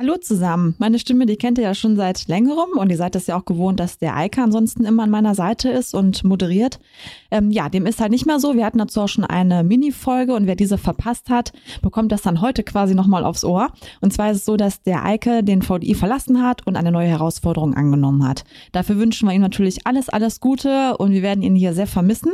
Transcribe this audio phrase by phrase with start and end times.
[0.00, 0.74] Hallo zusammen.
[0.78, 3.44] Meine Stimme, die kennt ihr ja schon seit längerem und ihr seid es ja auch
[3.44, 6.80] gewohnt, dass der Eike ansonsten immer an meiner Seite ist und moderiert.
[7.30, 8.54] Ähm, ja, dem ist halt nicht mehr so.
[8.54, 11.52] Wir hatten dazu auch schon eine Mini-Folge und wer diese verpasst hat,
[11.82, 13.74] bekommt das dann heute quasi nochmal aufs Ohr.
[14.00, 17.08] Und zwar ist es so, dass der Eike den VDI verlassen hat und eine neue
[17.08, 18.44] Herausforderung angenommen hat.
[18.72, 22.32] Dafür wünschen wir ihm natürlich alles, alles Gute und wir werden ihn hier sehr vermissen.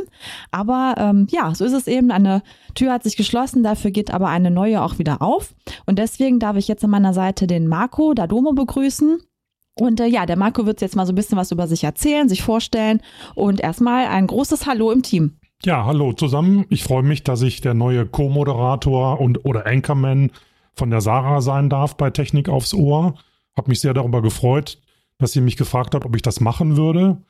[0.51, 2.11] Aber ähm, ja, so ist es eben.
[2.11, 2.43] Eine
[2.75, 5.53] Tür hat sich geschlossen, dafür geht aber eine neue auch wieder auf.
[5.85, 9.19] Und deswegen darf ich jetzt an meiner Seite den den Marco Dadomo begrüßen.
[9.79, 12.29] Und äh, ja, der Marco wird jetzt mal so ein bisschen was über sich erzählen,
[12.29, 13.01] sich vorstellen
[13.35, 15.37] und erstmal ein großes Hallo im Team.
[15.63, 16.65] Ja, hallo zusammen.
[16.69, 20.31] Ich freue mich, dass ich der neue Co-Moderator und oder Anchorman
[20.75, 23.15] von der Sarah sein darf bei Technik aufs Ohr.
[23.55, 24.79] Hab mich sehr darüber gefreut,
[25.17, 27.23] dass sie mich gefragt hat, ob ich das machen würde.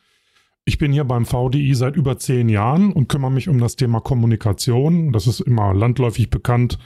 [0.66, 4.02] Ich bin hier beim VDI seit über zehn Jahren und kümmere mich um das Thema
[4.02, 5.14] Kommunikation.
[5.14, 6.78] Das ist immer landläufig bekannt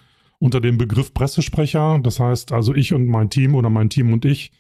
[0.42, 2.00] unter dem Begriff Pressesprecher.
[2.02, 4.52] Das heißt also ich und mein Team oder mein Team und ich,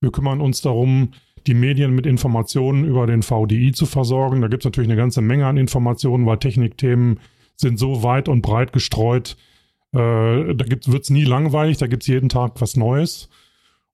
[0.00, 1.10] wir kümmern uns darum,
[1.46, 4.40] die Medien mit Informationen über den VDI zu versorgen.
[4.40, 7.20] Da gibt es natürlich eine ganze Menge an Informationen, weil Technikthemen
[7.54, 9.36] sind so weit und breit gestreut.
[9.92, 9.98] Äh,
[10.54, 13.28] da wird es nie langweilig, da gibt es jeden Tag was Neues.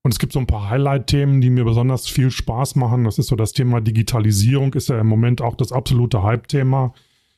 [0.01, 3.03] Und es gibt so ein paar Highlight-Themen, die mir besonders viel Spaß machen.
[3.03, 6.93] Das ist so das Thema Digitalisierung, ist ja im Moment auch das absolute Hype-Thema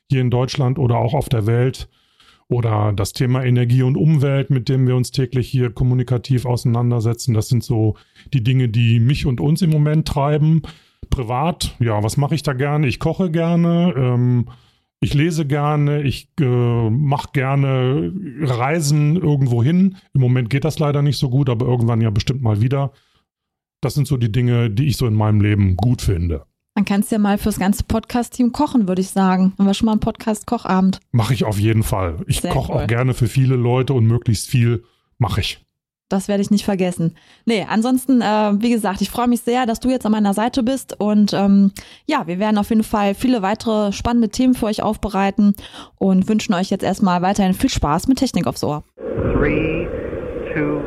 [0.08, 1.88] hier in Deutschland oder auch auf der Welt.
[2.48, 7.34] Oder das Thema Energie und Umwelt, mit dem wir uns täglich hier kommunikativ auseinandersetzen.
[7.34, 7.96] Das sind so
[8.32, 10.62] die Dinge, die mich und uns im Moment treiben.
[11.10, 12.86] Privat, ja, was mache ich da gerne?
[12.86, 14.48] Ich koche gerne, ähm,
[15.00, 19.96] ich lese gerne, ich äh, mache gerne Reisen irgendwo hin.
[20.14, 22.92] Im Moment geht das leider nicht so gut, aber irgendwann ja bestimmt mal wieder.
[23.80, 26.46] Das sind so die Dinge, die ich so in meinem Leben gut finde.
[26.76, 29.54] Dann kannst du ja mal fürs ganze Podcast-Team kochen, würde ich sagen.
[29.58, 31.00] Haben wir schon mal einen Podcast-Kochabend?
[31.10, 32.18] Mache ich auf jeden Fall.
[32.26, 32.82] Ich koche cool.
[32.82, 34.84] auch gerne für viele Leute und möglichst viel
[35.16, 35.64] mache ich.
[36.10, 37.16] Das werde ich nicht vergessen.
[37.46, 40.62] Nee, ansonsten, äh, wie gesagt, ich freue mich sehr, dass du jetzt an meiner Seite
[40.62, 41.00] bist.
[41.00, 41.72] Und ähm,
[42.04, 45.54] ja, wir werden auf jeden Fall viele weitere spannende Themen für euch aufbereiten
[45.96, 48.84] und wünschen euch jetzt erstmal weiterhin viel Spaß mit Technik aufs Ohr.
[49.32, 49.88] Three,
[50.52, 50.82] two,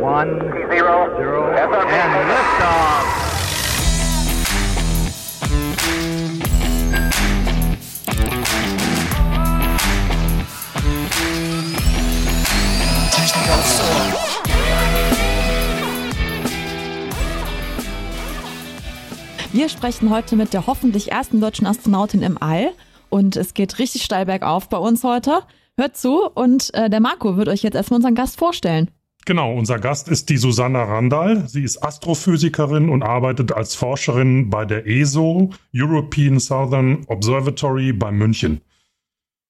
[0.00, 0.38] one,
[0.70, 2.47] zero, zero, and
[19.68, 22.70] Wir sprechen heute mit der hoffentlich ersten deutschen Astronautin im All
[23.10, 25.40] und es geht richtig steil bergauf bei uns heute.
[25.76, 28.90] Hört zu und äh, der Marco wird euch jetzt erstmal unseren Gast vorstellen.
[29.26, 31.46] Genau, unser Gast ist die Susanna Randall.
[31.50, 38.62] Sie ist Astrophysikerin und arbeitet als Forscherin bei der ESO, European Southern Observatory bei München.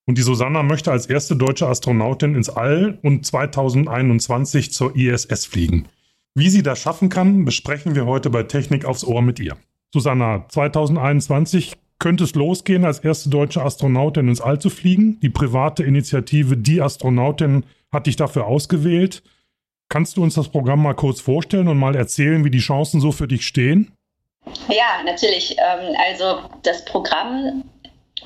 [0.05, 5.87] Und die Susanna möchte als erste deutsche Astronautin ins All und 2021 zur ISS fliegen.
[6.35, 9.57] Wie sie das schaffen kann, besprechen wir heute bei Technik aufs Ohr mit ihr.
[9.93, 15.19] Susanna, 2021 könnte es losgehen, als erste deutsche Astronautin ins All zu fliegen.
[15.21, 19.23] Die private Initiative Die Astronautin hat dich dafür ausgewählt.
[19.89, 23.11] Kannst du uns das Programm mal kurz vorstellen und mal erzählen, wie die Chancen so
[23.11, 23.93] für dich stehen?
[24.69, 25.57] Ja, natürlich.
[25.59, 27.65] Ähm, also das Programm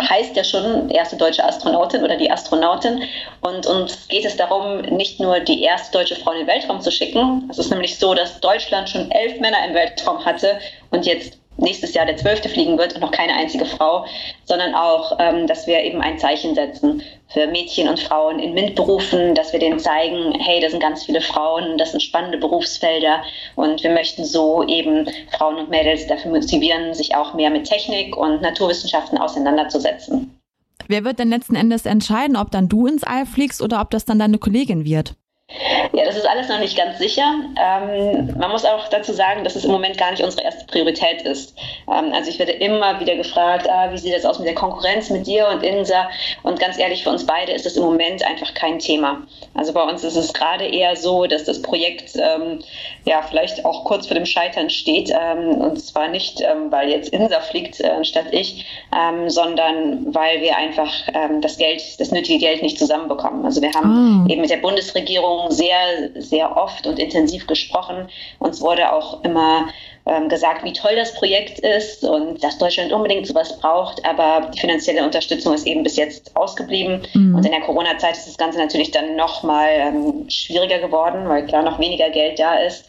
[0.01, 3.03] heißt ja schon erste deutsche Astronautin oder die Astronautin.
[3.41, 6.91] Und uns geht es darum, nicht nur die erste deutsche Frau in den Weltraum zu
[6.91, 7.49] schicken.
[7.51, 10.59] Es ist nämlich so, dass Deutschland schon elf Männer im Weltraum hatte
[10.91, 14.05] und jetzt nächstes Jahr der Zwölfte fliegen wird und noch keine einzige Frau,
[14.45, 19.35] sondern auch, ähm, dass wir eben ein Zeichen setzen für Mädchen und Frauen in MINT-Berufen,
[19.35, 23.23] dass wir denen zeigen, hey, da sind ganz viele Frauen, das sind spannende Berufsfelder
[23.57, 28.17] und wir möchten so eben Frauen und Mädels dafür motivieren, sich auch mehr mit Technik
[28.17, 30.39] und Naturwissenschaften auseinanderzusetzen.
[30.89, 34.05] Wer wird denn letzten Endes entscheiden, ob dann du ins All fliegst oder ob das
[34.05, 35.15] dann deine Kollegin wird?
[35.93, 37.35] Ja, das ist alles noch nicht ganz sicher.
[37.61, 41.23] Ähm, man muss auch dazu sagen, dass es im Moment gar nicht unsere erste Priorität
[41.23, 41.55] ist.
[41.89, 45.11] Ähm, also ich werde immer wieder gefragt, ah, wie sieht das aus mit der Konkurrenz
[45.11, 46.09] mit dir und Insa?
[46.43, 49.27] Und ganz ehrlich, für uns beide ist das im Moment einfach kein Thema.
[49.55, 52.61] Also bei uns ist es gerade eher so, dass das Projekt ähm,
[53.05, 55.11] ja vielleicht auch kurz vor dem Scheitern steht.
[55.11, 58.65] Ähm, und zwar nicht, ähm, weil jetzt Insa fliegt äh, anstatt ich,
[58.97, 60.93] ähm, sondern weil wir einfach
[61.41, 63.45] das Geld, das nötige Geld nicht zusammenbekommen.
[63.45, 64.33] Also wir haben oh.
[64.33, 68.09] eben mit der Bundesregierung sehr, sehr oft und intensiv gesprochen.
[68.39, 69.69] Uns wurde auch immer
[70.05, 74.05] ähm, gesagt, wie toll das Projekt ist und dass Deutschland unbedingt sowas braucht.
[74.05, 77.03] Aber die finanzielle Unterstützung ist eben bis jetzt ausgeblieben.
[77.15, 77.37] Mhm.
[77.37, 81.47] Und in der Corona-Zeit ist das Ganze natürlich dann noch mal ähm, schwieriger geworden, weil
[81.47, 82.85] klar noch weniger Geld da ist.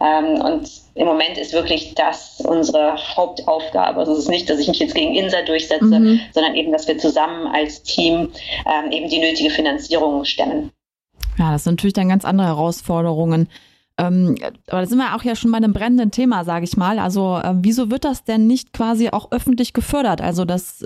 [0.00, 4.00] Ähm, und im Moment ist wirklich das unsere Hauptaufgabe.
[4.00, 6.20] Also es ist nicht, dass ich mich jetzt gegen INSA durchsetze, mhm.
[6.32, 8.32] sondern eben, dass wir zusammen als Team
[8.66, 10.72] ähm, eben die nötige Finanzierung stemmen.
[11.38, 13.48] Ja, das sind natürlich dann ganz andere Herausforderungen.
[13.98, 14.36] Ähm,
[14.68, 16.98] aber da sind wir auch ja schon bei einem brennenden Thema, sage ich mal.
[16.98, 20.20] Also äh, wieso wird das denn nicht quasi auch öffentlich gefördert?
[20.20, 20.84] Also das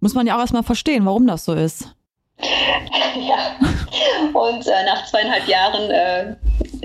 [0.00, 1.94] muss man ja auch erstmal verstehen, warum das so ist.
[3.16, 3.56] Ja,
[4.32, 6.34] und äh, nach zweieinhalb Jahren äh,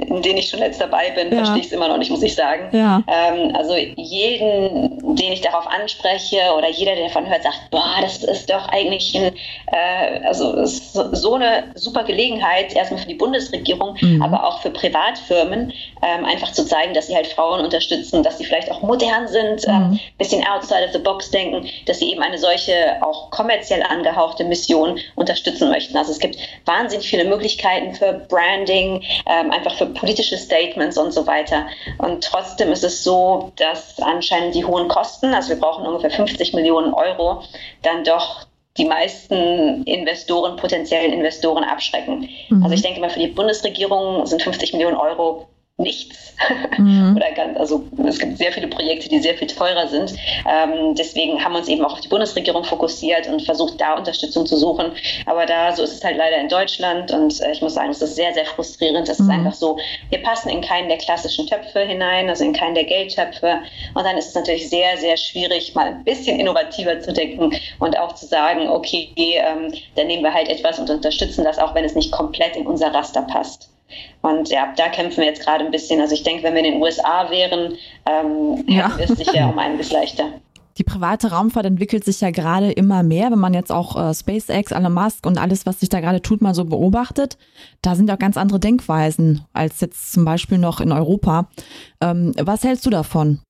[0.07, 1.37] in denen ich schon jetzt dabei bin, ja.
[1.37, 2.75] verstehe ich es immer noch nicht, muss ich sagen.
[2.75, 3.03] Ja.
[3.07, 8.23] Ähm, also jeden, den ich darauf anspreche oder jeder, der davon hört, sagt, boah, das
[8.23, 9.33] ist doch eigentlich ein,
[9.67, 14.21] äh, also so eine super Gelegenheit, erstmal für die Bundesregierung, mhm.
[14.21, 18.45] aber auch für Privatfirmen, ähm, einfach zu zeigen, dass sie halt Frauen unterstützen, dass sie
[18.45, 19.93] vielleicht auch modern sind, ähm, mhm.
[19.93, 24.43] ähm, bisschen outside of the box denken, dass sie eben eine solche auch kommerziell angehauchte
[24.43, 25.97] Mission unterstützen möchten.
[25.97, 31.27] Also es gibt wahnsinnig viele Möglichkeiten für Branding, ähm, einfach für politische Statements und so
[31.27, 31.68] weiter.
[31.97, 36.53] Und trotzdem ist es so, dass anscheinend die hohen Kosten, also wir brauchen ungefähr 50
[36.53, 37.44] Millionen Euro,
[37.83, 38.47] dann doch
[38.77, 42.30] die meisten Investoren, potenziellen Investoren abschrecken.
[42.50, 42.63] Mhm.
[42.63, 45.47] Also ich denke mal, für die Bundesregierung sind 50 Millionen Euro
[45.79, 46.33] nichts.
[46.77, 47.15] Mhm.
[47.15, 50.13] Oder ganz, also es gibt sehr viele Projekte, die sehr viel teurer sind.
[50.47, 54.45] Ähm, deswegen haben wir uns eben auch auf die Bundesregierung fokussiert und versucht, da Unterstützung
[54.45, 54.91] zu suchen.
[55.25, 58.01] Aber da, so ist es halt leider in Deutschland und äh, ich muss sagen, es
[58.01, 59.09] ist sehr, sehr frustrierend.
[59.09, 59.25] Es mhm.
[59.25, 59.77] ist einfach so,
[60.09, 63.59] wir passen in keinen der klassischen Töpfe hinein, also in keinen der Geldtöpfe.
[63.93, 67.97] Und dann ist es natürlich sehr, sehr schwierig, mal ein bisschen innovativer zu denken und
[67.97, 71.85] auch zu sagen, okay, ähm, dann nehmen wir halt etwas und unterstützen das, auch wenn
[71.85, 73.69] es nicht komplett in unser Raster passt.
[74.21, 76.01] Und ja, da kämpfen wir jetzt gerade ein bisschen.
[76.01, 77.74] Also ich denke, wenn wir in den USA wären,
[78.06, 78.91] ähm, ja.
[79.00, 80.25] es sicher um einiges leichter.
[80.80, 84.71] Die private Raumfahrt entwickelt sich ja gerade immer mehr, wenn man jetzt auch äh, SpaceX,
[84.71, 87.38] Elon Musk und alles, was sich da gerade tut, mal so beobachtet.
[87.81, 91.50] Da sind ja auch ganz andere Denkweisen als jetzt zum Beispiel noch in Europa.
[92.00, 93.42] Ähm, was hältst du davon?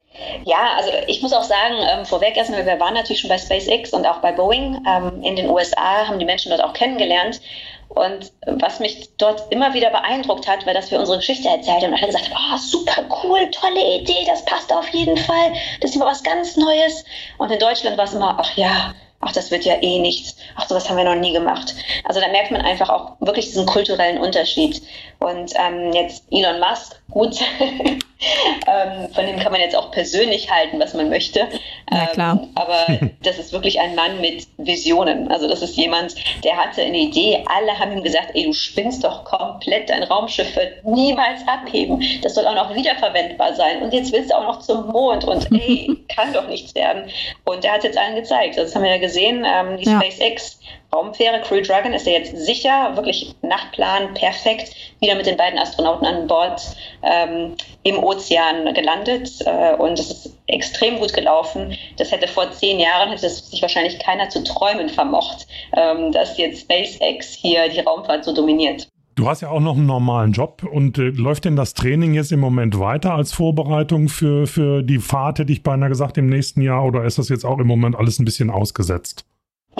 [0.46, 3.94] Ja, also ich muss auch sagen, ähm, vorweg erstmal, wir waren natürlich schon bei SpaceX
[3.94, 4.84] und auch bei Boeing.
[4.88, 7.42] Ähm, in den USA haben die Menschen dort auch kennengelernt.
[7.90, 11.94] Und was mich dort immer wieder beeindruckt hat, war, dass wir unsere Geschichte erzählt haben
[11.94, 15.90] und alle gesagt haben, oh, super cool, tolle Idee, das passt auf jeden Fall, das
[15.90, 17.04] ist immer was ganz Neues.
[17.40, 20.68] Und in Deutschland war es immer, ach ja, ach, das wird ja eh nichts, ach,
[20.68, 21.76] sowas haben wir noch nie gemacht.
[22.06, 24.82] Also da merkt man einfach auch wirklich diesen kulturellen Unterschied.
[25.20, 30.80] Und ähm, jetzt Elon Musk, gut, ähm, von dem kann man jetzt auch persönlich halten,
[30.80, 31.48] was man möchte.
[31.92, 32.40] Ja, klar.
[32.42, 35.30] Ähm, aber das ist wirklich ein Mann mit Visionen.
[35.30, 37.44] Also das ist jemand, der hatte eine Idee.
[37.54, 42.02] Alle haben ihm gesagt, ey, du spinnst doch komplett, dein Raumschiff wird niemals abheben.
[42.22, 43.82] Das soll auch noch wiederverwendbar sein.
[43.82, 47.10] Und jetzt willst du auch noch zum Mond und ey, kann doch nichts werden.
[47.46, 48.58] Und der hat es jetzt allen gezeigt.
[48.58, 50.00] Also das haben wir ja gesehen, ähm, die ja.
[50.00, 50.60] SpaceX
[50.94, 56.06] Raumfähre Crew Dragon ist ja jetzt sicher, wirklich Nachtplan perfekt, wieder mit den beiden Astronauten
[56.06, 56.62] an Bord
[57.04, 61.78] ähm, im Ozean gelandet äh, und es ist extrem gut gelaufen.
[61.98, 65.46] Das hätte vor zehn Jahren, hätte es sich wahrscheinlich keiner zu träumen vermocht,
[65.78, 68.88] ähm, dass jetzt SpaceX hier die Raumfahrt so dominiert.
[69.20, 72.32] Du hast ja auch noch einen normalen Job und äh, läuft denn das Training jetzt
[72.32, 76.62] im Moment weiter als Vorbereitung für, für die Fahrt, hätte ich beinahe gesagt, im nächsten
[76.62, 79.26] Jahr oder ist das jetzt auch im Moment alles ein bisschen ausgesetzt?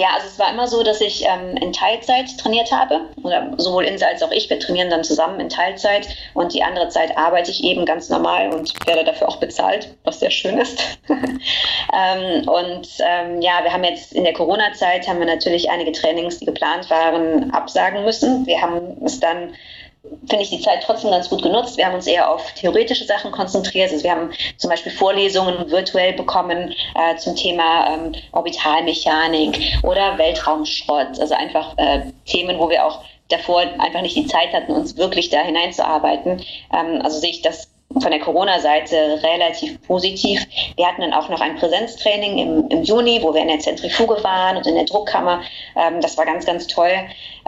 [0.00, 3.10] Ja, also es war immer so, dass ich ähm, in Teilzeit trainiert habe.
[3.22, 4.48] Oder sowohl Insa als auch ich.
[4.48, 8.50] Wir trainieren dann zusammen in Teilzeit und die andere Zeit arbeite ich eben ganz normal
[8.50, 10.80] und werde dafür auch bezahlt, was sehr schön ist.
[11.10, 16.38] ähm, und ähm, ja, wir haben jetzt in der Corona-Zeit haben wir natürlich einige Trainings,
[16.38, 18.46] die geplant waren, absagen müssen.
[18.46, 19.52] Wir haben es dann
[20.02, 21.76] finde ich die Zeit trotzdem ganz gut genutzt.
[21.76, 23.92] Wir haben uns eher auf theoretische Sachen konzentriert.
[23.92, 31.20] Also wir haben zum Beispiel Vorlesungen virtuell bekommen äh, zum Thema ähm, Orbitalmechanik oder Weltraumschrott.
[31.20, 35.30] Also einfach äh, Themen, wo wir auch davor einfach nicht die Zeit hatten, uns wirklich
[35.30, 36.42] da hineinzuarbeiten.
[36.72, 37.68] Ähm, also sehe ich das
[37.98, 40.40] von der Corona-Seite relativ positiv.
[40.76, 44.22] Wir hatten dann auch noch ein Präsenztraining im, im, Juni, wo wir in der Zentrifuge
[44.22, 45.42] waren und in der Druckkammer.
[45.76, 46.92] Ähm, das war ganz, ganz toll.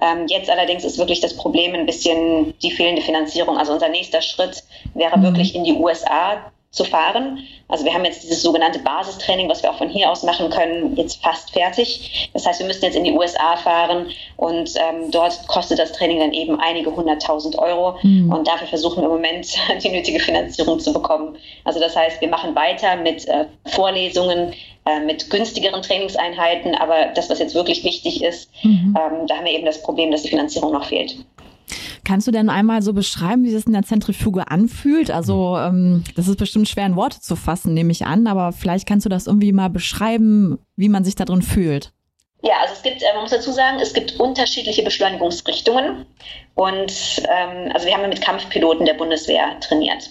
[0.03, 3.57] Ähm, jetzt allerdings ist wirklich das Problem ein bisschen die fehlende Finanzierung.
[3.57, 5.23] Also unser nächster Schritt wäre mhm.
[5.23, 7.47] wirklich in die USA zu fahren.
[7.69, 10.97] Also wir haben jetzt dieses sogenannte Basistraining, was wir auch von hier aus machen können,
[10.97, 12.31] jetzt fast fertig.
[12.33, 16.21] Das heißt, wir müssen jetzt in die USA fahren und ähm, dort kostet das Training
[16.21, 17.99] dann eben einige hunderttausend Euro.
[18.03, 18.33] Mhm.
[18.33, 21.37] Und dafür versuchen wir im Moment die nötige Finanzierung zu bekommen.
[21.65, 24.55] Also das heißt, wir machen weiter mit äh, Vorlesungen,
[24.87, 28.97] äh, mit günstigeren Trainingseinheiten, aber das, was jetzt wirklich wichtig ist, mhm.
[28.99, 31.17] ähm, da haben wir eben das Problem, dass die Finanzierung noch fehlt.
[32.05, 35.11] Kannst du denn einmal so beschreiben, wie es in der Zentrifuge anfühlt?
[35.11, 38.89] Also ähm, das ist bestimmt schwer in Worte zu fassen, nehme ich an, aber vielleicht
[38.89, 41.93] kannst du das irgendwie mal beschreiben, wie man sich da drin fühlt.
[42.43, 46.07] Ja, also es gibt, äh, man muss dazu sagen, es gibt unterschiedliche Beschleunigungsrichtungen.
[46.55, 46.93] Und
[47.29, 50.11] ähm, also wir haben mit Kampfpiloten der Bundeswehr trainiert.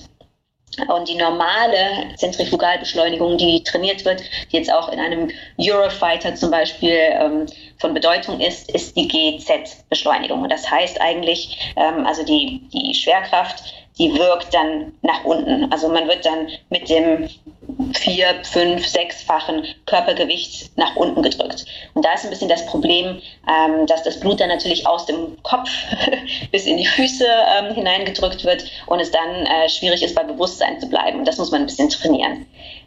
[0.87, 5.29] Und die normale Zentrifugalbeschleunigung, die trainiert wird, die jetzt auch in einem
[5.59, 7.45] Eurofighter zum Beispiel ähm,
[7.81, 10.43] von Bedeutung ist, ist die GZ-Beschleunigung.
[10.43, 13.63] Und das heißt eigentlich, ähm, also die, die Schwerkraft,
[13.97, 15.71] die wirkt dann nach unten.
[15.71, 17.29] Also man wird dann mit dem
[17.93, 21.65] vier, fünf, sechsfachen Körpergewicht nach unten gedrückt.
[21.93, 25.41] Und da ist ein bisschen das Problem, ähm, dass das Blut dann natürlich aus dem
[25.43, 25.69] Kopf
[26.51, 30.79] bis in die Füße ähm, hineingedrückt wird und es dann äh, schwierig ist, bei Bewusstsein
[30.79, 31.19] zu bleiben.
[31.19, 32.45] Und das muss man ein bisschen trainieren.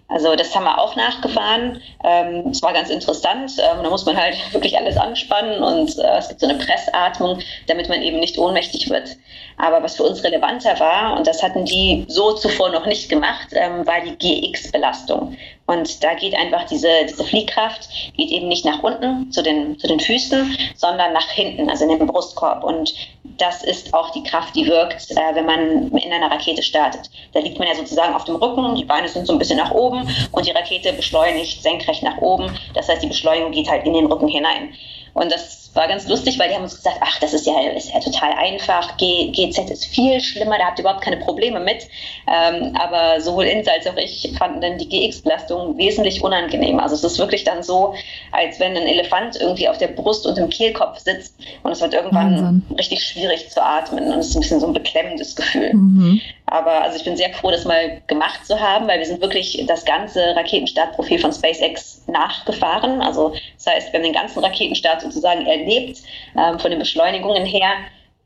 [0.08, 1.80] Also das haben wir auch nachgefahren.
[2.04, 3.52] Ähm, war ganz interessant.
[3.58, 7.38] Ähm, da muss man halt wirklich alles anspannen und äh, es gibt so eine Pressatmung,
[7.66, 9.16] damit man eben nicht ohnmächtig wird.
[9.56, 13.48] Aber was für uns relevanter war, und das hatten die so zuvor noch nicht gemacht,
[13.52, 15.36] ähm, war die GX-Belastung.
[15.66, 19.86] Und da geht einfach diese, diese Fliehkraft, geht eben nicht nach unten zu den, zu
[19.86, 22.62] den Füßen, sondern nach hinten, also in den Brustkorb.
[22.62, 22.94] Und
[23.38, 27.10] das ist auch die Kraft, die wirkt, äh, wenn man in einer Rakete startet.
[27.32, 29.70] Da liegt man ja sozusagen auf dem Rücken, die Beine sind so ein bisschen nach
[29.70, 32.56] oben und die Rakete beschleunigt senkrecht nach oben.
[32.74, 34.74] Das heißt, die Beschleunigung geht halt in den Rücken hinein.
[35.14, 37.92] Und das war ganz lustig, weil die haben uns gesagt, ach, das ist ja, ist
[37.92, 41.88] ja total einfach, G, GZ ist viel schlimmer, da habt ihr überhaupt keine Probleme mit.
[42.26, 46.82] Ähm, aber sowohl Insa als auch ich fanden dann die GX-Belastung wesentlich unangenehmer.
[46.82, 47.94] Also es ist wirklich dann so,
[48.32, 51.94] als wenn ein Elefant irgendwie auf der Brust und im Kehlkopf sitzt und es wird
[51.94, 52.62] irgendwann Wahnsinn.
[52.78, 55.72] richtig schwierig zu atmen und es ist ein bisschen so ein beklemmendes Gefühl.
[55.74, 56.20] Mhm.
[56.46, 59.64] Aber also ich bin sehr froh, das mal gemacht zu haben, weil wir sind wirklich
[59.66, 63.00] das ganze Raketenstartprofil von SpaceX nachgefahren.
[63.02, 66.02] Also das heißt, wir haben den ganzen Raketenstart sozusagen erlebt,
[66.36, 67.70] ähm, von den Beschleunigungen her.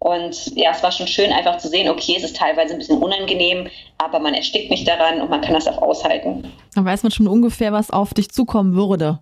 [0.01, 3.03] Und ja, es war schon schön einfach zu sehen, okay, es ist teilweise ein bisschen
[3.03, 3.67] unangenehm,
[3.99, 6.53] aber man erstickt nicht daran und man kann das auch aushalten.
[6.75, 9.19] Dann weiß man schon ungefähr, was auf dich zukommen würde.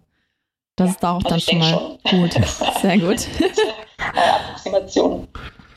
[0.76, 2.20] Das ja, ist da auch dann schon mal schon.
[2.20, 2.32] gut.
[2.82, 3.26] Sehr gut.
[3.98, 5.26] Approximation.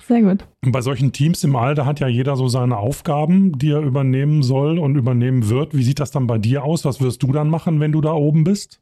[0.06, 0.44] Sehr gut.
[0.66, 4.44] Und bei solchen Teams im Alter hat ja jeder so seine Aufgaben, die er übernehmen
[4.44, 5.76] soll und übernehmen wird.
[5.76, 6.84] Wie sieht das dann bei dir aus?
[6.84, 8.82] Was wirst du dann machen, wenn du da oben bist?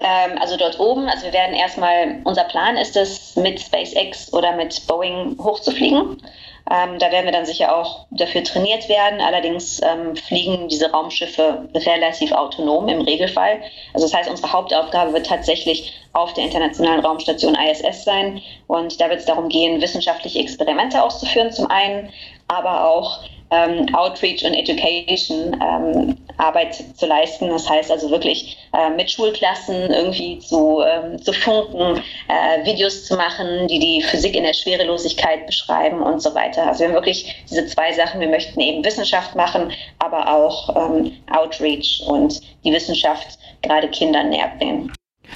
[0.00, 4.56] Ähm, also dort oben, also wir werden erstmal, unser Plan ist es, mit SpaceX oder
[4.56, 6.22] mit Boeing hochzufliegen.
[6.70, 9.20] Ähm, da werden wir dann sicher auch dafür trainiert werden.
[9.20, 13.60] Allerdings ähm, fliegen diese Raumschiffe relativ autonom im Regelfall.
[13.92, 18.40] Also das heißt, unsere Hauptaufgabe wird tatsächlich auf der internationalen Raumstation ISS sein.
[18.68, 22.10] Und da wird es darum gehen, wissenschaftliche Experimente auszuführen zum einen,
[22.48, 27.48] aber auch ähm, Outreach und Education ähm, Arbeit zu leisten.
[27.48, 33.16] Das heißt also wirklich äh, mit Schulklassen irgendwie zu, ähm, zu funken, äh, Videos zu
[33.16, 36.66] machen, die die Physik in der Schwerelosigkeit beschreiben und so weiter.
[36.66, 38.20] Also wir haben wirklich diese zwei Sachen.
[38.20, 44.50] Wir möchten eben Wissenschaft machen, aber auch ähm, Outreach und die Wissenschaft gerade Kindern näher
[44.58, 44.92] bringen.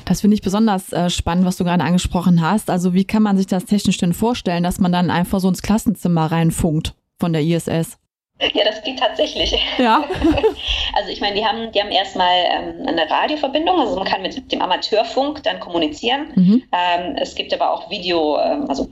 [0.07, 2.69] Das finde ich besonders äh, spannend, was du gerade angesprochen hast.
[2.69, 5.63] Also wie kann man sich das technisch denn vorstellen, dass man dann einfach so ins
[5.63, 7.99] Klassenzimmer reinfunkt von der ISS?
[8.41, 9.57] Ja, das geht tatsächlich.
[9.79, 10.05] Ja.
[10.95, 14.51] also ich meine, die haben, die haben erstmal ähm, eine Radioverbindung, also man kann mit
[14.51, 16.33] dem Amateurfunk dann kommunizieren.
[16.35, 16.63] Mhm.
[16.73, 18.89] Ähm, es gibt aber auch Video, ähm, also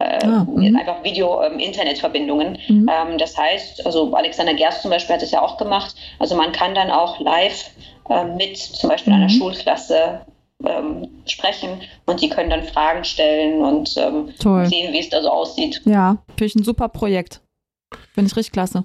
[0.00, 0.76] äh, ah, mhm.
[0.76, 2.58] einfach Video-Internetverbindungen.
[2.68, 2.90] Ähm, mhm.
[2.92, 5.94] Ähm, das heißt, also Alexander Gerst zum Beispiel hat es ja auch gemacht.
[6.18, 7.70] Also man kann dann auch live
[8.10, 9.38] äh, mit zum Beispiel einer mhm.
[9.38, 10.22] Schulklasse
[10.66, 15.80] ähm, sprechen und die können dann Fragen stellen und sehen, wie es da so aussieht.
[15.84, 17.40] Ja, finde ich ein super Projekt.
[18.14, 18.84] Finde ich richtig klasse.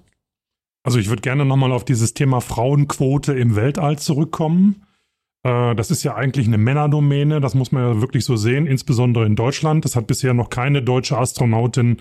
[0.84, 4.88] Also ich würde gerne nochmal auf dieses Thema Frauenquote im Weltall zurückkommen.
[5.44, 9.26] Äh, das ist ja eigentlich eine Männerdomäne, das muss man ja wirklich so sehen, insbesondere
[9.26, 9.86] in Deutschland.
[9.86, 11.98] Es hat bisher noch keine deutsche Astronautin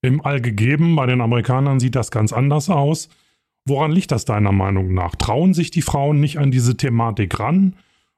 [0.00, 0.96] im All gegeben.
[0.96, 3.10] Bei den Amerikanern sieht das ganz anders aus.
[3.66, 5.14] Woran liegt das deiner Meinung nach?
[5.16, 7.76] Trauen sich die Frauen nicht an diese Thematik ran?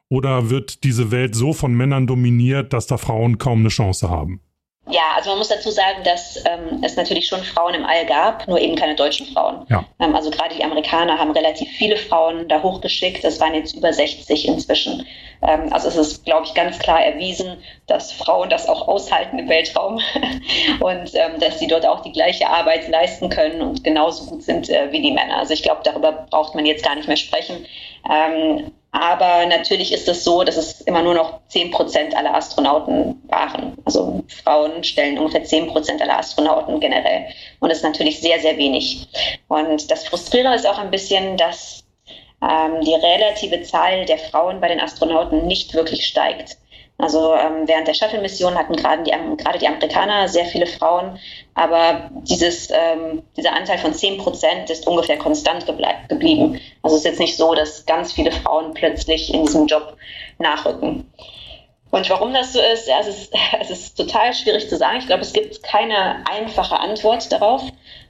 [0.08, 4.40] Oder wird diese Welt so von Männern dominiert, dass da Frauen kaum eine Chance haben?
[4.90, 8.48] Ja, also man muss dazu sagen, dass ähm, es natürlich schon Frauen im All gab,
[8.48, 9.64] nur eben keine deutschen Frauen.
[9.68, 9.84] Ja.
[10.00, 13.24] Ähm, also gerade die Amerikaner haben relativ viele Frauen da hochgeschickt.
[13.24, 15.06] Es waren jetzt über 60 inzwischen.
[15.40, 19.48] Ähm, also es ist, glaube ich, ganz klar erwiesen, dass Frauen das auch aushalten im
[19.48, 20.00] Weltraum
[20.80, 24.68] und ähm, dass sie dort auch die gleiche Arbeit leisten können und genauso gut sind
[24.68, 25.38] äh, wie die Männer.
[25.38, 27.66] Also ich glaube, darüber braucht man jetzt gar nicht mehr sprechen.
[28.08, 33.22] Ähm, aber natürlich ist es so, dass es immer nur noch 10 Prozent aller Astronauten
[33.28, 33.78] waren.
[33.86, 37.24] Also Frauen stellen ungefähr 10 Prozent aller Astronauten generell.
[37.60, 39.08] Und das ist natürlich sehr, sehr wenig.
[39.48, 41.84] Und das Frustrierende ist auch ein bisschen, dass
[42.42, 46.58] ähm, die relative Zahl der Frauen bei den Astronauten nicht wirklich steigt.
[47.02, 51.18] Also ähm, während der Shuttle-Mission hatten gerade die, gerade die Amerikaner sehr viele Frauen,
[51.54, 56.60] aber dieses, ähm, dieser Anteil von 10 Prozent ist ungefähr konstant geblieben.
[56.80, 59.96] Also es ist jetzt nicht so, dass ganz viele Frauen plötzlich in diesem Job
[60.38, 61.12] nachrücken.
[61.90, 64.98] Und warum das so ist, ja, es ist, es ist total schwierig zu sagen.
[64.98, 67.62] Ich glaube, es gibt keine einfache Antwort darauf.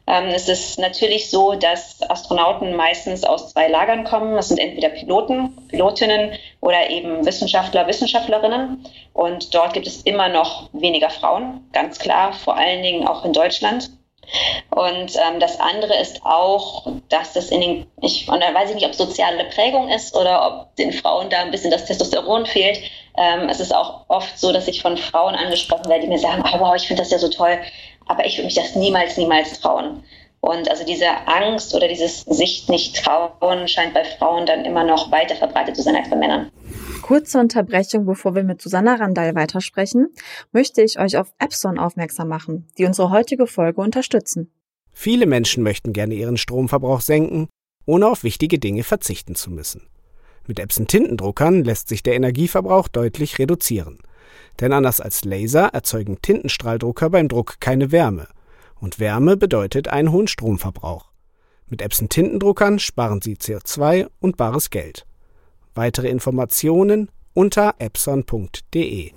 [0.06, 4.34] Ähm, es ist natürlich so, dass Astronauten meistens aus zwei Lagern kommen.
[4.34, 8.84] Das sind entweder Piloten, Pilotinnen oder eben Wissenschaftler, Wissenschaftlerinnen.
[9.12, 13.32] Und dort gibt es immer noch weniger Frauen, ganz klar, vor allen Dingen auch in
[13.32, 13.90] Deutschland.
[14.70, 18.76] Und ähm, das andere ist auch, dass das in den, ich, und da weiß ich
[18.76, 22.80] nicht, ob soziale Prägung ist oder ob den Frauen da ein bisschen das Testosteron fehlt.
[23.16, 26.42] Ähm, es ist auch oft so, dass ich von Frauen angesprochen werde, die mir sagen,
[26.46, 27.58] oh, wow, ich finde das ja so toll,
[28.06, 30.02] aber ich würde mich das niemals, niemals trauen.
[30.40, 35.12] Und also diese Angst oder dieses sich nicht trauen scheint bei Frauen dann immer noch
[35.12, 36.50] weiter verbreitet zu sein als bei Männern.
[37.00, 40.08] Kurze Unterbrechung, bevor wir mit Susanna Randall weitersprechen,
[40.50, 44.52] möchte ich euch auf Epson aufmerksam machen, die unsere heutige Folge unterstützen.
[44.92, 47.48] Viele Menschen möchten gerne ihren Stromverbrauch senken,
[47.86, 49.88] ohne auf wichtige Dinge verzichten zu müssen.
[50.46, 53.98] Mit Epson Tintendruckern lässt sich der Energieverbrauch deutlich reduzieren.
[54.60, 58.28] Denn anders als Laser erzeugen Tintenstrahldrucker beim Druck keine Wärme–
[58.82, 61.12] und Wärme bedeutet einen hohen Stromverbrauch.
[61.68, 65.06] Mit Epson Tintendruckern sparen Sie CO2 und bares Geld.
[65.74, 69.12] Weitere Informationen unter epson.de.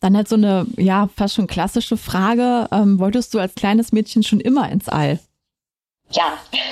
[0.00, 2.68] Dann halt so eine, ja, fast schon klassische Frage.
[2.70, 5.18] Ähm, wolltest du als kleines Mädchen schon immer ins All?
[6.12, 6.38] Ja,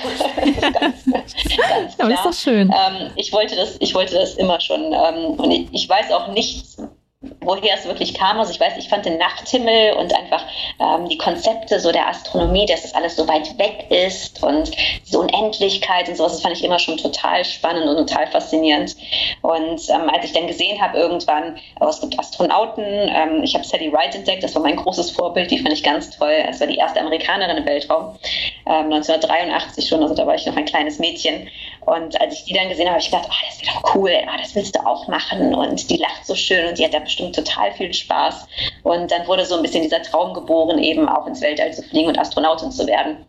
[0.41, 2.69] ganz, ganz Aber ist doch schön.
[2.69, 4.81] Ähm, ich, wollte das, ich wollte das immer schon.
[4.81, 6.77] Ähm, und ich, ich, weiß auch nicht,
[7.41, 8.39] woher es wirklich kam.
[8.39, 10.43] Also ich weiß, ich fand den Nachthimmel und einfach
[10.79, 14.71] ähm, die Konzepte so der Astronomie, dass das alles so weit weg ist und
[15.05, 18.95] diese Unendlichkeit und sowas, das fand ich immer schon total spannend und total faszinierend.
[19.41, 23.65] Und ähm, als ich dann gesehen habe irgendwann, oh, es gibt Astronauten, ähm, ich habe
[23.65, 26.33] Sally Wright entdeckt, das war mein großes Vorbild, die fand ich ganz toll.
[26.47, 28.17] Es war die erste Amerikanerin im Weltraum,
[28.65, 31.49] 1983 ähm, schon, also da war ich noch ein kleines Mädchen.
[31.85, 34.11] Und als ich die dann gesehen habe, habe ich gedacht, oh, das wäre doch cool,
[34.23, 35.53] oh, das willst du auch machen.
[35.55, 38.47] Und die lacht so schön und die hat da bestimmt total viel Spaß.
[38.83, 42.09] Und dann wurde so ein bisschen dieser Traum geboren, eben auch ins Weltall zu fliegen
[42.09, 43.25] und Astronautin zu werden.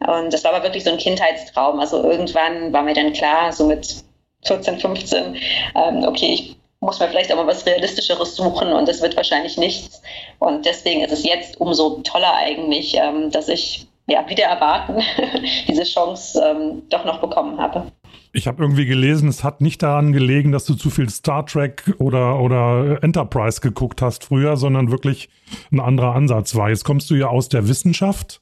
[0.00, 1.78] Und das war aber wirklich so ein Kindheitstraum.
[1.78, 4.04] Also irgendwann war mir dann klar, so mit
[4.44, 5.36] 14, 15,
[5.74, 9.56] ähm, okay, ich muss mir vielleicht auch mal was Realistischeres suchen und es wird wahrscheinlich
[9.56, 10.02] nichts.
[10.38, 15.02] Und deswegen ist es jetzt umso toller eigentlich, ähm, dass ich ja, wieder erwarten,
[15.68, 17.90] diese Chance ähm, doch noch bekommen habe.
[18.32, 21.94] Ich habe irgendwie gelesen, es hat nicht daran gelegen, dass du zu viel Star Trek
[21.98, 25.28] oder, oder Enterprise geguckt hast früher, sondern wirklich
[25.70, 26.68] ein anderer Ansatz war.
[26.68, 28.40] Jetzt kommst du ja aus der Wissenschaft.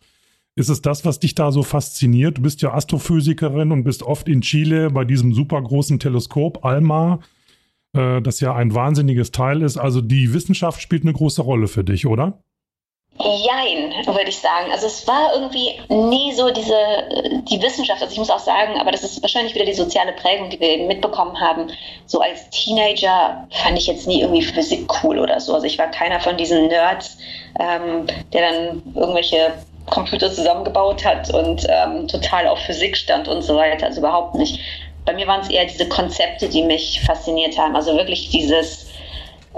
[0.54, 2.38] Ist es das, was dich da so fasziniert?
[2.38, 7.20] Du bist ja Astrophysikerin und bist oft in Chile bei diesem super großen Teleskop ALMA,
[7.94, 9.76] äh, das ja ein wahnsinniges Teil ist.
[9.78, 12.42] Also die Wissenschaft spielt eine große Rolle für dich, oder?
[13.18, 14.72] Jein, würde ich sagen.
[14.72, 16.74] Also es war irgendwie nie so diese,
[17.48, 20.50] die Wissenschaft, also ich muss auch sagen, aber das ist wahrscheinlich wieder die soziale Prägung,
[20.50, 21.70] die wir eben mitbekommen haben.
[22.06, 25.54] So als Teenager fand ich jetzt nie irgendwie Physik cool oder so.
[25.54, 27.18] Also ich war keiner von diesen Nerds,
[27.60, 29.52] ähm, der dann irgendwelche
[29.86, 33.86] Computer zusammengebaut hat und ähm, total auf Physik stand und so weiter.
[33.86, 34.58] Also überhaupt nicht.
[35.04, 37.76] Bei mir waren es eher diese Konzepte, die mich fasziniert haben.
[37.76, 38.91] Also wirklich dieses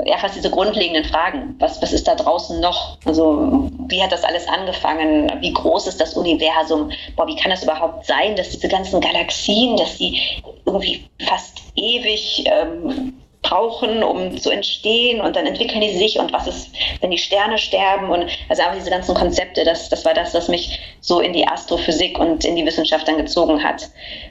[0.05, 1.57] ja, fast diese grundlegenden Fragen.
[1.59, 2.99] Was, was ist da draußen noch?
[3.05, 5.31] Also, wie hat das alles angefangen?
[5.41, 6.91] Wie groß ist das Universum?
[7.17, 10.21] Boah, wie kann das überhaupt sein, dass diese ganzen Galaxien, dass die
[10.67, 16.47] irgendwie fast ewig ähm, brauchen, um zu entstehen und dann entwickeln die sich und was
[16.47, 20.35] ist, wenn die Sterne sterben und also einfach diese ganzen Konzepte, das, das war das,
[20.35, 23.91] was mich so in die Astrophysik und in die Wissenschaft dann gezogen hat.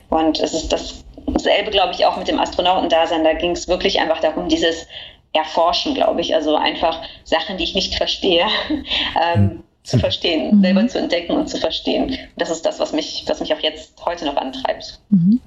[0.10, 3.24] Und es ist dasselbe, glaube ich, auch mit dem Astronautendasein.
[3.24, 4.88] Da ging es wirklich einfach darum, dieses
[5.34, 6.34] erforschen, glaube ich.
[6.36, 9.64] Also einfach Sachen, die ich nicht verstehe, ähm, hm.
[9.84, 10.62] zu verstehen, mhm.
[10.62, 12.18] selber zu entdecken und zu verstehen.
[12.38, 15.00] Das ist das, was mich, was mich auch jetzt heute noch antreibt.
[15.10, 15.42] Mhm.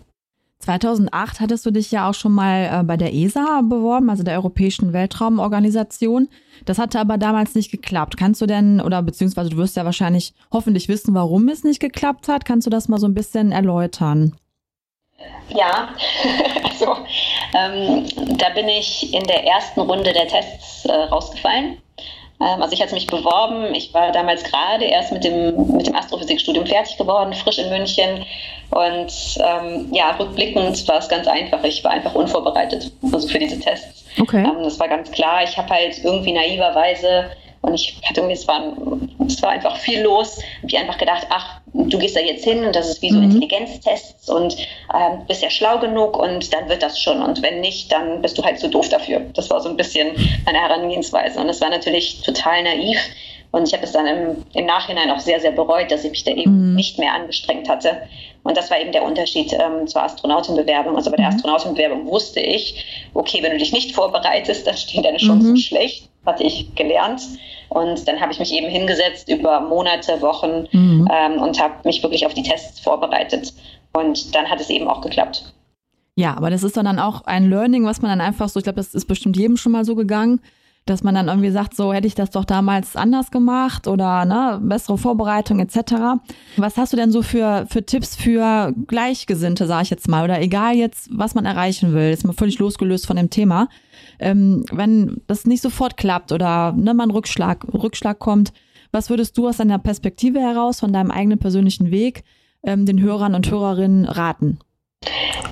[0.59, 4.35] 2008 hattest du dich ja auch schon mal äh, bei der ESA beworben, also der
[4.35, 6.29] Europäischen Weltraumorganisation.
[6.64, 8.16] Das hatte aber damals nicht geklappt.
[8.16, 12.29] Kannst du denn, oder beziehungsweise du wirst ja wahrscheinlich hoffentlich wissen, warum es nicht geklappt
[12.29, 12.44] hat.
[12.44, 14.35] Kannst du das mal so ein bisschen erläutern?
[15.48, 15.88] Ja,
[16.64, 16.96] also
[17.55, 18.07] ähm,
[18.38, 21.79] da bin ich in der ersten Runde der Tests äh, rausgefallen.
[22.40, 25.96] Ähm, also ich hatte mich beworben, ich war damals gerade erst mit dem, mit dem
[25.96, 28.24] Astrophysikstudium fertig geworden, frisch in München.
[28.70, 31.62] Und ähm, ja, rückblickend war es ganz einfach.
[31.64, 34.05] Ich war einfach unvorbereitet, also für diese Tests.
[34.20, 34.44] Okay.
[34.44, 35.44] Ähm, das war ganz klar.
[35.44, 37.31] Ich habe halt irgendwie naiverweise
[37.66, 38.76] und ich hatte irgendwie, es war,
[39.26, 40.38] es war einfach viel los.
[40.62, 43.18] Hab ich einfach gedacht, ach, du gehst da jetzt hin und das ist wie so
[43.18, 43.24] mhm.
[43.24, 44.57] Intelligenztests und
[44.94, 47.20] ähm, bist ja schlau genug und dann wird das schon.
[47.20, 49.20] Und wenn nicht, dann bist du halt zu doof dafür.
[49.35, 50.12] Das war so ein bisschen
[50.44, 51.40] meine Herangehensweise.
[51.40, 52.98] Und es war natürlich total naiv.
[53.50, 56.22] Und ich habe es dann im, im, Nachhinein auch sehr, sehr bereut, dass ich mich
[56.22, 56.74] da eben mhm.
[56.76, 58.02] nicht mehr angestrengt hatte.
[58.44, 60.94] Und das war eben der Unterschied ähm, zur Astronautenbewerbung.
[60.94, 61.35] Also bei der mhm.
[61.35, 65.57] Astronautenbewerbung wusste ich, okay, wenn du dich nicht vorbereitest, dann stehen deine Chancen mhm.
[65.57, 67.22] schlecht hatte ich gelernt.
[67.77, 71.07] Und dann habe ich mich eben hingesetzt über Monate, Wochen mhm.
[71.12, 73.53] ähm, und habe mich wirklich auf die Tests vorbereitet.
[73.93, 75.53] Und dann hat es eben auch geklappt.
[76.15, 78.79] Ja, aber das ist dann auch ein Learning, was man dann einfach so, ich glaube,
[78.79, 80.41] das ist bestimmt jedem schon mal so gegangen,
[80.87, 84.59] dass man dann irgendwie sagt, so hätte ich das doch damals anders gemacht oder ne,
[84.62, 86.23] bessere Vorbereitung etc.
[86.57, 90.41] Was hast du denn so für, für Tipps für Gleichgesinnte, sage ich jetzt mal, oder
[90.41, 93.69] egal jetzt, was man erreichen will, ist mal völlig losgelöst von dem Thema.
[94.18, 98.52] Ähm, wenn das nicht sofort klappt oder ne, man Rückschlag, Rückschlag kommt,
[98.92, 102.24] was würdest du aus deiner Perspektive heraus, von deinem eigenen persönlichen Weg,
[102.62, 104.59] ähm, den Hörern und Hörerinnen raten?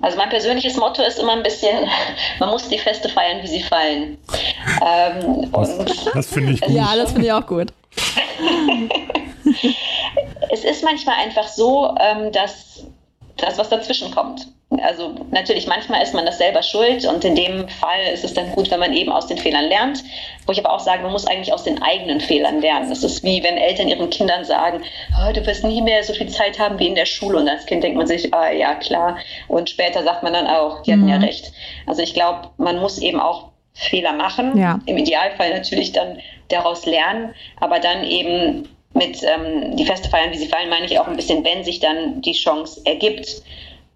[0.00, 1.76] Also mein persönliches Motto ist immer ein bisschen,
[2.38, 4.18] man muss die Feste feiern, wie sie fallen.
[4.84, 6.74] Ähm, das, das finde ich gut.
[6.74, 7.72] Ja, das finde ich auch gut.
[10.50, 12.84] es ist manchmal einfach so, ähm, dass
[13.36, 14.48] das, was dazwischen kommt.
[14.82, 18.50] Also natürlich, manchmal ist man das selber schuld und in dem Fall ist es dann
[18.52, 20.02] gut, wenn man eben aus den Fehlern lernt.
[20.46, 22.90] Wo ich aber auch sage, man muss eigentlich aus den eigenen Fehlern lernen.
[22.90, 24.82] Das ist wie wenn Eltern ihren Kindern sagen,
[25.18, 27.38] oh, du wirst nie mehr so viel Zeit haben wie in der Schule.
[27.38, 29.18] Und als Kind denkt man sich, ah ja, klar.
[29.48, 31.08] Und später sagt man dann auch, die hatten mhm.
[31.08, 31.52] ja recht.
[31.86, 34.56] Also ich glaube, man muss eben auch Fehler machen.
[34.56, 34.78] Ja.
[34.86, 40.38] Im Idealfall natürlich dann daraus lernen, aber dann eben mit ähm, die Feste feiern, wie
[40.38, 43.42] sie fallen, meine ich auch ein bisschen, wenn sich dann die Chance ergibt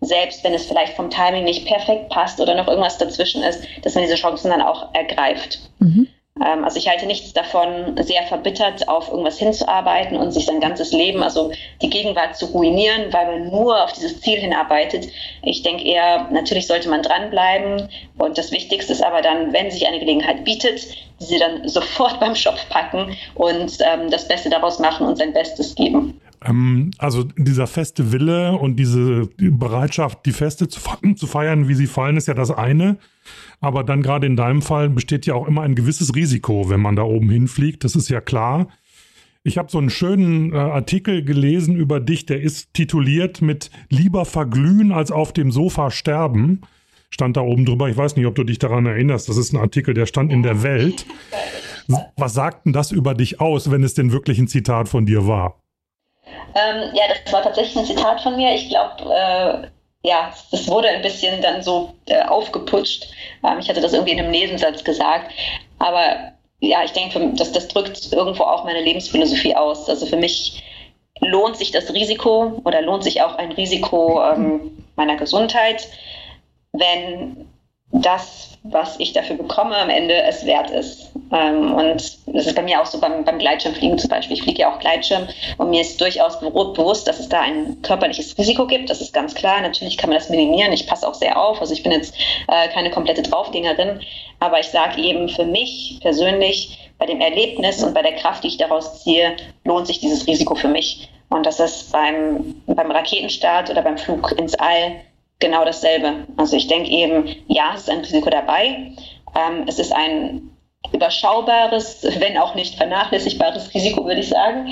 [0.01, 3.95] selbst wenn es vielleicht vom Timing nicht perfekt passt oder noch irgendwas dazwischen ist, dass
[3.95, 5.59] man diese Chancen dann auch ergreift.
[5.79, 6.09] Mhm.
[6.45, 10.93] Ähm, also ich halte nichts davon, sehr verbittert auf irgendwas hinzuarbeiten und sich sein ganzes
[10.93, 11.51] Leben, also
[11.83, 15.09] die Gegenwart zu ruinieren, weil man nur auf dieses Ziel hinarbeitet.
[15.43, 19.87] Ich denke eher, natürlich sollte man dranbleiben und das Wichtigste ist aber dann, wenn sich
[19.87, 20.87] eine Gelegenheit bietet,
[21.19, 25.75] sie dann sofort beim Schopf packen und ähm, das Beste daraus machen und sein Bestes
[25.75, 26.21] geben.
[26.44, 30.81] Ähm, also dieser feste Wille und diese Bereitschaft, die Feste zu,
[31.16, 32.98] zu feiern, wie sie fallen, ist ja das eine.
[33.61, 36.96] Aber dann gerade in deinem Fall besteht ja auch immer ein gewisses Risiko, wenn man
[36.96, 37.85] da oben hinfliegt.
[37.85, 38.68] Das ist ja klar.
[39.42, 44.24] Ich habe so einen schönen äh, Artikel gelesen über dich, der ist tituliert mit Lieber
[44.24, 46.61] verglühen als auf dem Sofa sterben.
[47.11, 47.88] Stand da oben drüber.
[47.88, 49.29] Ich weiß nicht, ob du dich daran erinnerst.
[49.29, 51.07] Das ist ein Artikel, der stand in der Welt.
[52.16, 55.27] Was sagt denn das über dich aus, wenn es denn wirklich ein Zitat von dir
[55.27, 55.62] war?
[56.55, 58.55] Ähm, ja, das war tatsächlich ein Zitat von mir.
[58.55, 59.69] Ich glaube, äh,
[60.09, 63.09] ja, das wurde ein bisschen dann so äh, aufgeputscht.
[63.45, 65.33] Ähm, ich hatte das irgendwie in einem Nebensatz gesagt.
[65.79, 69.88] Aber ja, ich denke, das, das drückt irgendwo auch meine Lebensphilosophie aus.
[69.88, 70.62] Also für mich
[71.21, 75.88] lohnt sich das Risiko oder lohnt sich auch ein Risiko ähm, meiner Gesundheit,
[76.73, 77.48] wenn
[77.90, 81.11] das, was ich dafür bekomme, am Ende es wert ist.
[81.33, 84.37] Ähm, und das ist bei mir auch so beim, beim Gleitschirmfliegen zum Beispiel.
[84.37, 88.37] Ich fliege ja auch Gleitschirm und mir ist durchaus bewusst, dass es da ein körperliches
[88.37, 88.90] Risiko gibt.
[88.90, 89.61] Das ist ganz klar.
[89.62, 90.72] Natürlich kann man das minimieren.
[90.72, 91.61] Ich passe auch sehr auf.
[91.61, 92.14] Also ich bin jetzt
[92.48, 94.01] äh, keine komplette Draufgängerin.
[94.40, 98.48] Aber ich sage eben für mich persönlich, bei dem Erlebnis und bei der Kraft, die
[98.48, 101.09] ich daraus ziehe, lohnt sich dieses Risiko für mich.
[101.31, 104.96] Und das ist beim, beim Raketenstart oder beim Flug ins All
[105.38, 106.27] genau dasselbe.
[106.37, 108.92] Also ich denke eben, ja, es ist ein Risiko dabei.
[109.35, 110.51] Ähm, es ist ein
[110.92, 114.68] überschaubares, wenn auch nicht vernachlässigbares Risiko, würde ich sagen.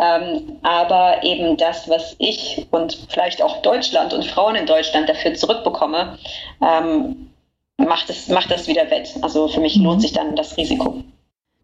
[0.00, 5.34] Ähm, aber eben das, was ich und vielleicht auch Deutschland und Frauen in Deutschland dafür
[5.34, 6.18] zurückbekomme,
[6.62, 7.30] ähm,
[7.78, 9.14] macht, es, macht das wieder wett.
[9.22, 10.00] Also für mich lohnt mhm.
[10.00, 11.02] sich dann das Risiko.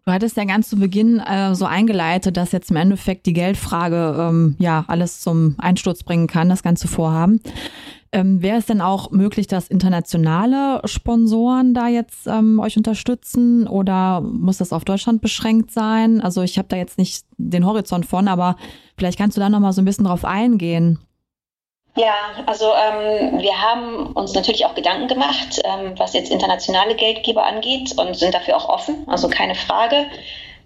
[0.04, 4.14] Du hattest ja ganz zu Beginn äh, so eingeleitet, dass jetzt im Endeffekt die Geldfrage
[4.16, 7.40] ähm, ja alles zum Einsturz bringen kann, das ganze Vorhaben.
[8.12, 14.20] Ähm, Wäre es denn auch möglich, dass internationale Sponsoren da jetzt ähm, euch unterstützen oder
[14.20, 16.20] muss das auf Deutschland beschränkt sein?
[16.20, 18.56] Also ich habe da jetzt nicht den Horizont von, aber
[18.96, 20.98] vielleicht kannst du da noch mal so ein bisschen drauf eingehen.
[21.96, 22.14] Ja,
[22.44, 27.94] also ähm, wir haben uns natürlich auch Gedanken gemacht, ähm, was jetzt internationale Geldgeber angeht
[27.98, 30.04] und sind dafür auch offen, also keine Frage.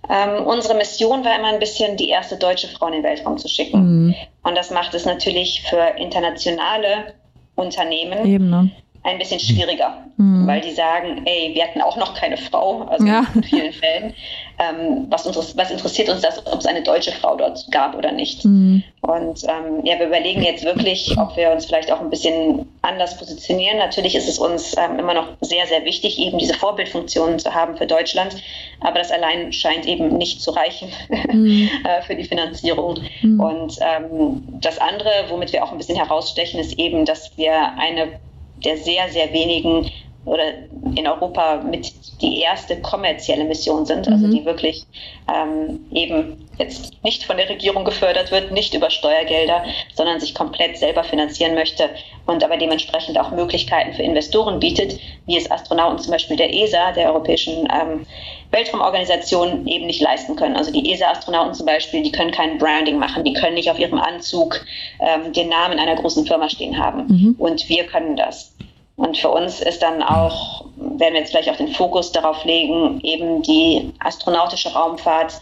[0.09, 3.48] Ähm, unsere Mission war immer ein bisschen, die erste deutsche Frau in den Weltraum zu
[3.48, 4.07] schicken.
[4.07, 4.14] Mhm.
[4.42, 7.14] Und das macht es natürlich für internationale
[7.54, 8.70] Unternehmen Eben, ne?
[9.02, 10.46] Ein bisschen schwieriger, mhm.
[10.46, 13.24] weil die sagen, ey, wir hatten auch noch keine Frau, also ja.
[13.34, 14.14] in vielen Fällen.
[14.58, 18.12] Ähm, was, uns, was, interessiert uns das, ob es eine deutsche Frau dort gab oder
[18.12, 18.44] nicht?
[18.44, 18.82] Mhm.
[19.00, 23.16] Und ähm, ja, wir überlegen jetzt wirklich, ob wir uns vielleicht auch ein bisschen anders
[23.16, 23.78] positionieren.
[23.78, 27.78] Natürlich ist es uns ähm, immer noch sehr, sehr wichtig, eben diese Vorbildfunktionen zu haben
[27.78, 28.36] für Deutschland,
[28.80, 30.90] aber das allein scheint eben nicht zu reichen
[31.32, 31.70] mhm.
[31.84, 32.98] äh, für die Finanzierung.
[33.22, 33.40] Mhm.
[33.40, 38.20] Und ähm, das andere, womit wir auch ein bisschen herausstechen, ist eben, dass wir eine
[38.64, 39.86] der sehr, sehr wenigen
[40.24, 40.52] oder
[40.96, 44.31] in Europa mit die erste kommerzielle Mission sind, also mhm.
[44.31, 44.85] die wirklich
[45.33, 50.76] ähm, eben jetzt nicht von der Regierung gefördert wird, nicht über Steuergelder, sondern sich komplett
[50.76, 51.88] selber finanzieren möchte
[52.26, 56.92] und aber dementsprechend auch Möglichkeiten für Investoren bietet, wie es Astronauten zum Beispiel der ESA,
[56.92, 58.07] der Europäischen ähm,
[58.50, 60.57] Weltraumorganisation, eben nicht leisten können.
[60.57, 63.98] Also die ESA-Astronauten zum Beispiel, die können kein Branding machen, die können nicht auf ihrem
[63.98, 64.61] Anzug
[65.00, 67.07] ähm, den Namen einer großen Firma stehen haben.
[67.07, 67.35] Mhm.
[67.38, 68.55] Und wir können das.
[69.00, 73.00] Und für uns ist dann auch werden wir jetzt vielleicht auch den Fokus darauf legen,
[73.02, 75.40] eben die astronautische Raumfahrt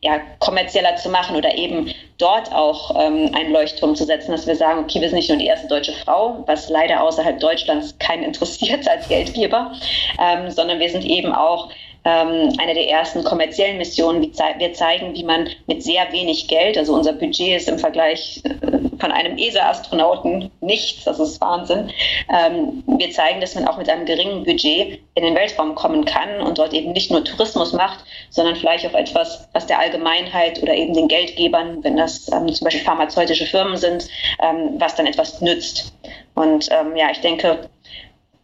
[0.00, 4.54] ja, kommerzieller zu machen oder eben dort auch ähm, einen Leuchtturm zu setzen, dass wir
[4.54, 8.22] sagen, okay, wir sind nicht nur die erste deutsche Frau, was leider außerhalb Deutschlands keinen
[8.24, 9.72] interessiert als Geldgeber,
[10.20, 11.68] ähm, sondern wir sind eben auch
[12.04, 14.22] ähm, eine der ersten kommerziellen Missionen.
[14.22, 18.98] Wir zeigen, wie man mit sehr wenig Geld, also unser Budget ist im Vergleich äh,
[18.98, 21.90] von einem ESA-Astronauten nichts, das ist Wahnsinn.
[22.28, 26.40] Ähm, wir zeigen, dass man auch mit einem geringen Budget in den Weltraum kommen kann
[26.40, 30.74] und dort eben nicht nur Tourismus macht, sondern vielleicht auch etwas, was der Allgemeinheit oder
[30.74, 34.08] eben den Geldgebern, wenn das ähm, zum Beispiel pharmazeutische Firmen sind,
[34.42, 35.92] ähm, was dann etwas nützt.
[36.34, 37.68] Und ähm, ja, ich denke,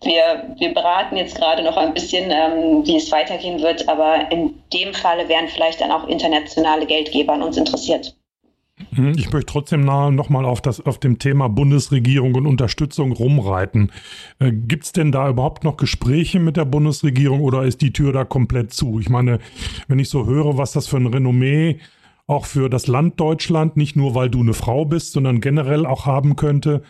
[0.03, 4.55] wir, wir beraten jetzt gerade noch ein bisschen, ähm, wie es weitergehen wird, aber in
[4.73, 8.15] dem Falle wären vielleicht dann auch internationale Geldgeber an uns interessiert.
[8.95, 13.91] Hm, ich möchte trotzdem nochmal auf, auf dem Thema Bundesregierung und Unterstützung rumreiten.
[14.39, 18.13] Äh, Gibt es denn da überhaupt noch Gespräche mit der Bundesregierung oder ist die Tür
[18.13, 19.01] da komplett zu?
[19.01, 19.41] Ich meine,
[19.89, 21.81] wenn ich so höre, was das für ein Renommee
[22.29, 26.07] auch für das Land Deutschland, nicht nur weil du eine Frau bist, sondern generell auch
[26.07, 26.83] haben könnte,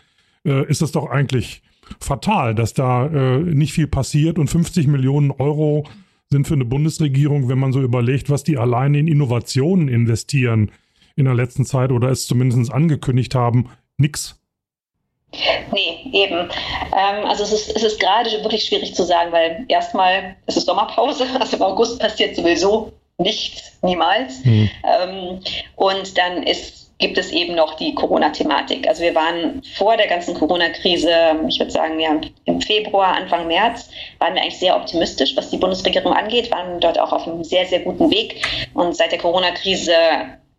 [0.45, 1.63] äh, ist es doch eigentlich
[2.01, 5.85] fatal, dass da äh, nicht viel passiert und 50 Millionen Euro
[6.31, 10.71] sind für eine Bundesregierung, wenn man so überlegt, was die alleine in Innovationen investieren
[11.17, 14.39] in der letzten Zeit oder es zumindest angekündigt haben, nix.
[15.73, 16.49] Nee, eben.
[16.97, 20.65] Ähm, also es ist, es ist gerade wirklich schwierig zu sagen, weil erstmal ist es
[20.65, 24.43] Sommerpause, also im August passiert sowieso nichts, niemals.
[24.45, 24.71] Hm.
[24.85, 25.41] Ähm,
[25.77, 28.89] und dann ist gibt es eben noch die Corona-Thematik.
[28.89, 31.11] Also wir waren vor der ganzen Corona-Krise,
[31.49, 35.59] ich würde sagen, ja, im Februar, Anfang März, waren wir eigentlich sehr optimistisch, was die
[35.59, 38.45] Bundesregierung angeht, waren dort auch auf einem sehr, sehr guten Weg.
[38.75, 39.93] Und seit der Corona-Krise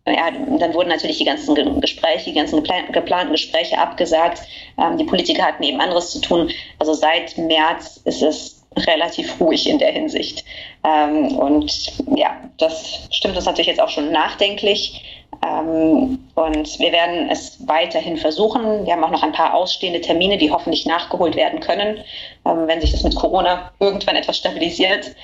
[0.08, 4.40] ja, dann wurden natürlich die ganzen Gespräche, die ganzen geplanten Gespräche abgesagt.
[4.78, 6.50] Ähm, die Politiker hatten eben anderes zu tun.
[6.78, 10.44] Also seit März ist es relativ ruhig in der Hinsicht.
[10.84, 15.02] Ähm, und ja, das stimmt uns natürlich jetzt auch schon nachdenklich.
[15.42, 18.84] Ähm, und wir werden es weiterhin versuchen.
[18.84, 21.98] Wir haben auch noch ein paar ausstehende Termine, die hoffentlich nachgeholt werden können,
[22.44, 25.14] ähm, wenn sich das mit Corona irgendwann etwas stabilisiert.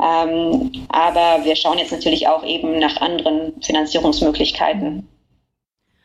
[0.00, 5.08] Ähm, aber wir schauen jetzt natürlich auch eben nach anderen Finanzierungsmöglichkeiten.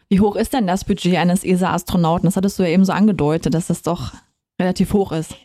[0.09, 2.25] Wie hoch ist denn das Budget eines ESA-Astronauten?
[2.25, 4.13] Das hattest du ja eben so angedeutet, dass das doch
[4.59, 5.35] relativ hoch ist.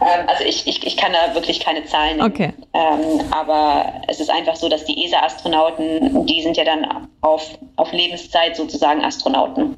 [0.00, 2.32] Ähm, also ich, ich, ich kann da wirklich keine Zahlen nennen.
[2.32, 2.52] Okay.
[2.72, 7.92] Ähm, aber es ist einfach so, dass die ESA-Astronauten, die sind ja dann auf, auf
[7.92, 9.76] Lebenszeit sozusagen Astronauten.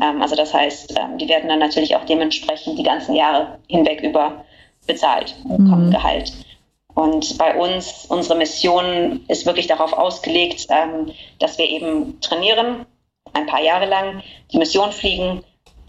[0.00, 4.00] Ähm, also das heißt, ähm, die werden dann natürlich auch dementsprechend die ganzen Jahre hinweg
[4.02, 4.44] über
[4.86, 5.92] bezahlt, bekommen mhm.
[5.92, 6.32] Gehalt.
[6.94, 12.86] Und bei uns, unsere Mission ist wirklich darauf ausgelegt, ähm, dass wir eben trainieren,
[13.32, 14.22] ein paar Jahre lang,
[14.52, 15.42] die Mission fliegen,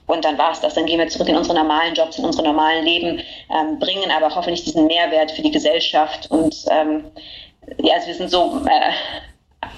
[0.05, 0.73] und dann war es das.
[0.73, 4.33] Dann gehen wir zurück in unsere normalen Jobs, in unsere normalen Leben, ähm, bringen aber
[4.35, 6.29] hoffentlich diesen Mehrwert für die Gesellschaft.
[6.29, 7.05] Und ähm,
[7.81, 8.91] ja, also wir sind so äh,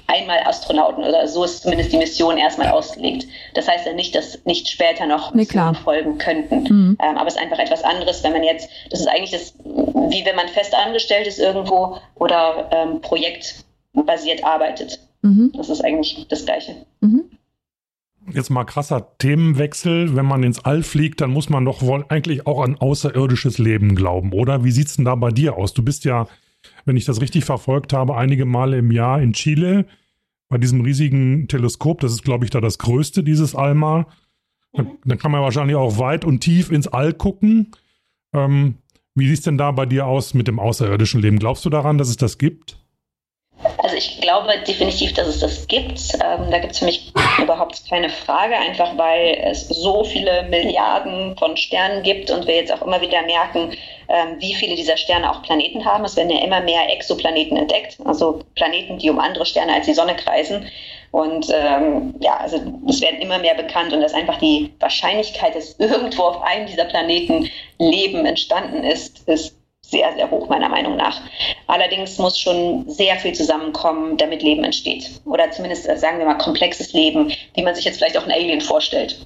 [0.08, 3.26] einmal Astronauten oder so ist zumindest die Mission erstmal ausgelegt.
[3.54, 5.46] Das heißt ja nicht, dass nicht später noch nee,
[5.84, 6.62] folgen könnten.
[6.62, 6.98] Mhm.
[7.00, 10.24] Ähm, aber es ist einfach etwas anderes, wenn man jetzt, das ist eigentlich das, wie
[10.24, 14.98] wenn man fest angestellt ist irgendwo oder ähm, projektbasiert arbeitet.
[15.22, 15.52] Mhm.
[15.56, 16.74] Das ist eigentlich das Gleiche.
[17.00, 17.30] Mhm
[18.32, 20.16] jetzt mal krasser Themenwechsel.
[20.16, 23.94] Wenn man ins All fliegt, dann muss man doch wohl eigentlich auch an außerirdisches Leben
[23.94, 24.64] glauben, oder?
[24.64, 25.74] Wie sieht es denn da bei dir aus?
[25.74, 26.26] Du bist ja,
[26.84, 29.86] wenn ich das richtig verfolgt habe, einige Male im Jahr in Chile
[30.48, 32.00] bei diesem riesigen Teleskop.
[32.00, 34.06] Das ist, glaube ich, da das größte, dieses ALMA.
[34.72, 37.72] Dann, dann kann man wahrscheinlich auch weit und tief ins All gucken.
[38.32, 38.76] Ähm,
[39.14, 41.38] wie sieht es denn da bei dir aus mit dem außerirdischen Leben?
[41.38, 42.78] Glaubst du daran, dass es das gibt?
[43.78, 46.00] Also ich glaube definitiv, dass es das gibt.
[46.14, 51.36] Ähm, da gibt es für mich überhaupt keine Frage, einfach weil es so viele Milliarden
[51.38, 53.72] von Sternen gibt und wir jetzt auch immer wieder merken,
[54.08, 56.04] ähm, wie viele dieser Sterne auch Planeten haben.
[56.04, 59.94] Es werden ja immer mehr Exoplaneten entdeckt, also Planeten, die um andere Sterne als die
[59.94, 60.66] Sonne kreisen.
[61.10, 65.76] Und ähm, ja, also es werden immer mehr bekannt und dass einfach die Wahrscheinlichkeit, dass
[65.78, 69.55] irgendwo auf einem dieser Planeten Leben entstanden ist, ist
[69.90, 71.20] sehr, sehr hoch, meiner Meinung nach.
[71.66, 75.10] Allerdings muss schon sehr viel zusammenkommen, damit Leben entsteht.
[75.24, 78.32] Oder zumindest, äh, sagen wir mal, komplexes Leben, wie man sich jetzt vielleicht auch ein
[78.32, 79.18] Alien vorstellt.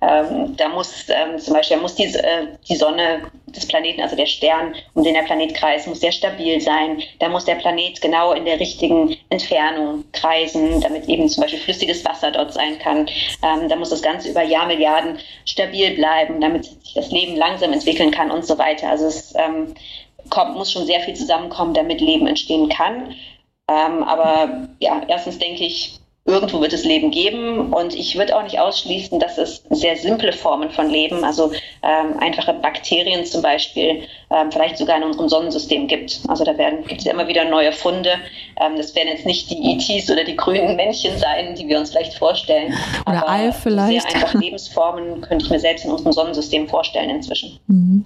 [0.00, 4.26] Ähm, da muss ähm, zum Beispiel muss die, äh, die Sonne des Planeten, also der
[4.26, 7.02] Stern, um den der Planet kreist, muss sehr stabil sein.
[7.18, 12.04] Da muss der Planet genau in der richtigen Entfernung kreisen, damit eben zum Beispiel flüssiges
[12.04, 13.08] Wasser dort sein kann.
[13.42, 18.12] Ähm, da muss das Ganze über Jahrmilliarden stabil bleiben, damit sich das Leben langsam entwickeln
[18.12, 18.90] kann und so weiter.
[18.90, 19.74] Also es ähm,
[20.30, 23.14] kommt, muss schon sehr viel zusammenkommen, damit Leben entstehen kann.
[23.68, 25.97] Ähm, aber ja, erstens denke ich,
[26.28, 30.32] irgendwo wird es Leben geben und ich würde auch nicht ausschließen, dass es sehr simple
[30.32, 31.50] Formen von Leben, also
[31.82, 36.20] ähm, einfache Bakterien zum Beispiel, ähm, vielleicht sogar in unserem Sonnensystem gibt.
[36.28, 38.10] Also da werden gibt es ja immer wieder neue Funde.
[38.60, 41.90] Ähm, das werden jetzt nicht die ETs oder die grünen Männchen sein, die wir uns
[41.90, 42.74] vielleicht vorstellen.
[43.06, 44.02] Oder aber All vielleicht.
[44.02, 47.58] Sehr einfache Lebensformen könnte ich mir selbst in unserem Sonnensystem vorstellen inzwischen.
[47.68, 48.04] Mhm.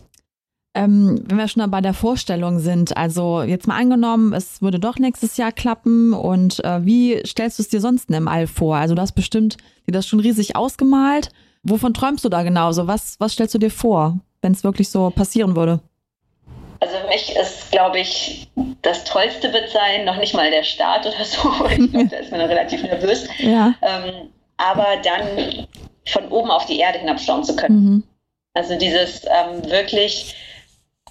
[0.75, 4.99] Ähm, wenn wir schon bei der Vorstellung sind, also jetzt mal angenommen, es würde doch
[4.99, 8.77] nächstes Jahr klappen und äh, wie stellst du es dir sonst im All vor?
[8.77, 11.31] Also du hast bestimmt dir das schon riesig ausgemalt.
[11.63, 12.87] Wovon träumst du da genauso?
[12.87, 15.81] Was, was stellst du dir vor, wenn es wirklich so passieren würde?
[16.81, 21.07] Also für mich ist, glaube ich, das Tollste wird sein, noch nicht mal der Start
[21.07, 21.49] oder so.
[21.71, 23.29] Ich glaube, da ist man relativ nervös.
[23.39, 23.75] Ja.
[23.83, 25.67] Ähm, aber dann
[26.07, 27.85] von oben auf die Erde hinabschauen zu können.
[27.85, 28.03] Mhm.
[28.55, 30.35] Also dieses ähm, wirklich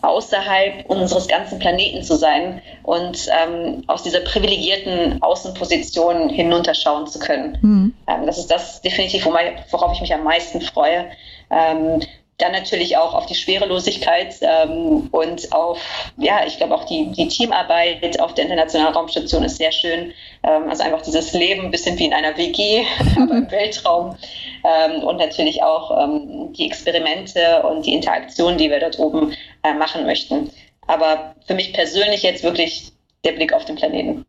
[0.01, 7.57] außerhalb unseres ganzen Planeten zu sein und ähm, aus dieser privilegierten Außenposition hinunterschauen zu können.
[7.61, 7.93] Mhm.
[8.07, 11.05] Ähm, das ist das definitiv, worauf ich mich am meisten freue.
[11.49, 12.01] Ähm,
[12.41, 15.80] dann natürlich auch auf die Schwerelosigkeit ähm, und auf,
[16.17, 20.13] ja, ich glaube auch die, die Teamarbeit auf der Internationalen Raumstation ist sehr schön.
[20.43, 22.84] Ähm, also einfach dieses Leben ein bisschen wie in einer WG,
[23.15, 24.17] aber im Weltraum.
[24.63, 29.73] Ähm, und natürlich auch ähm, die Experimente und die Interaktion, die wir dort oben äh,
[29.73, 30.51] machen möchten.
[30.88, 32.91] Aber für mich persönlich jetzt wirklich
[33.23, 34.25] der Blick auf den Planeten.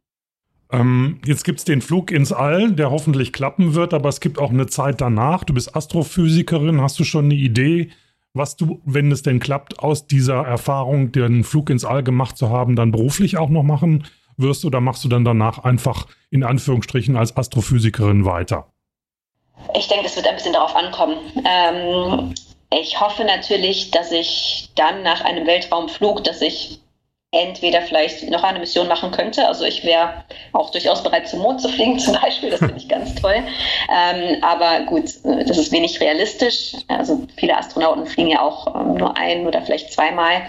[0.72, 4.38] Ähm, jetzt gibt es den Flug ins All, der hoffentlich klappen wird, aber es gibt
[4.38, 5.44] auch eine Zeit danach.
[5.44, 6.80] Du bist Astrophysikerin.
[6.80, 7.90] Hast du schon eine Idee,
[8.32, 12.48] was du, wenn es denn klappt, aus dieser Erfahrung, den Flug ins All gemacht zu
[12.48, 14.04] haben, dann beruflich auch noch machen
[14.38, 14.64] wirst?
[14.64, 18.72] Oder machst du dann danach einfach in Anführungsstrichen als Astrophysikerin weiter?
[19.76, 21.18] Ich denke, es wird ein bisschen darauf ankommen.
[21.44, 22.34] Ähm,
[22.80, 26.80] ich hoffe natürlich, dass ich dann nach einem Weltraumflug, dass ich
[27.32, 29.48] entweder vielleicht noch eine Mission machen könnte.
[29.48, 32.50] Also ich wäre auch durchaus bereit, zum Mond zu fliegen zum Beispiel.
[32.50, 33.42] Das finde ich ganz toll.
[33.90, 36.74] Ähm, aber gut, das ist wenig realistisch.
[36.88, 40.42] Also viele Astronauten fliegen ja auch ähm, nur ein oder vielleicht zweimal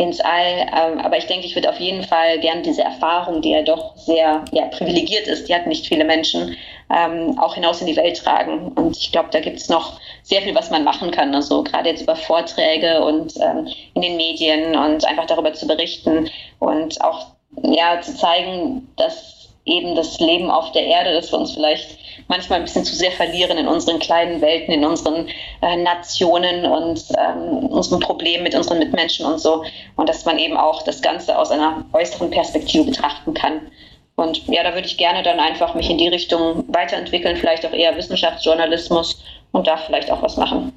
[0.00, 0.66] ins All.
[0.74, 3.94] Ähm, aber ich denke, ich würde auf jeden Fall gern diese Erfahrung, die ja doch
[3.96, 6.56] sehr ja, privilegiert ist, die hat nicht viele Menschen,
[6.88, 8.68] ähm, auch hinaus in die Welt tragen.
[8.72, 11.34] Und ich glaube, da gibt es noch sehr viel, was man machen kann.
[11.34, 16.30] Also gerade jetzt über Vorträge und ähm, in den Medien und einfach darüber zu berichten
[16.58, 17.26] und auch
[17.62, 22.58] ja zu zeigen, dass eben das Leben auf der Erde, dass wir uns vielleicht manchmal
[22.58, 25.28] ein bisschen zu sehr verlieren in unseren kleinen Welten, in unseren
[25.62, 29.64] äh, Nationen und ähm, unseren Problemen mit unseren Mitmenschen und so.
[29.96, 33.70] Und dass man eben auch das Ganze aus einer äußeren Perspektive betrachten kann.
[34.16, 37.72] Und ja, da würde ich gerne dann einfach mich in die Richtung weiterentwickeln, vielleicht auch
[37.72, 40.72] eher Wissenschaftsjournalismus und da vielleicht auch was machen.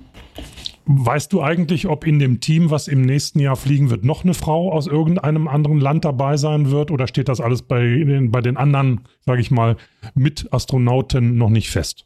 [0.85, 4.33] Weißt du eigentlich, ob in dem Team, was im nächsten Jahr fliegen wird, noch eine
[4.33, 6.91] Frau aus irgendeinem anderen Land dabei sein wird?
[6.91, 9.77] Oder steht das alles bei den, bei den anderen, sage ich mal,
[10.13, 12.05] Mitastronauten noch nicht fest?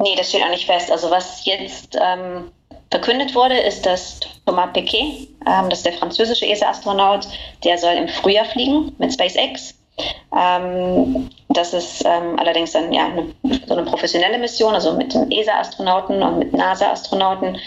[0.00, 0.90] Nee, das steht auch nicht fest.
[0.90, 2.50] Also was jetzt ähm,
[2.90, 7.28] verkündet wurde, ist, dass Thomas Piquet, ähm, das ist der französische ESA-Astronaut,
[7.64, 9.74] der soll im Frühjahr fliegen mit SpaceX.
[10.36, 13.26] Ähm, das ist ähm, allerdings dann ja eine,
[13.66, 17.58] so eine professionelle Mission, also mit ESA-Astronauten und mit NASA-Astronauten.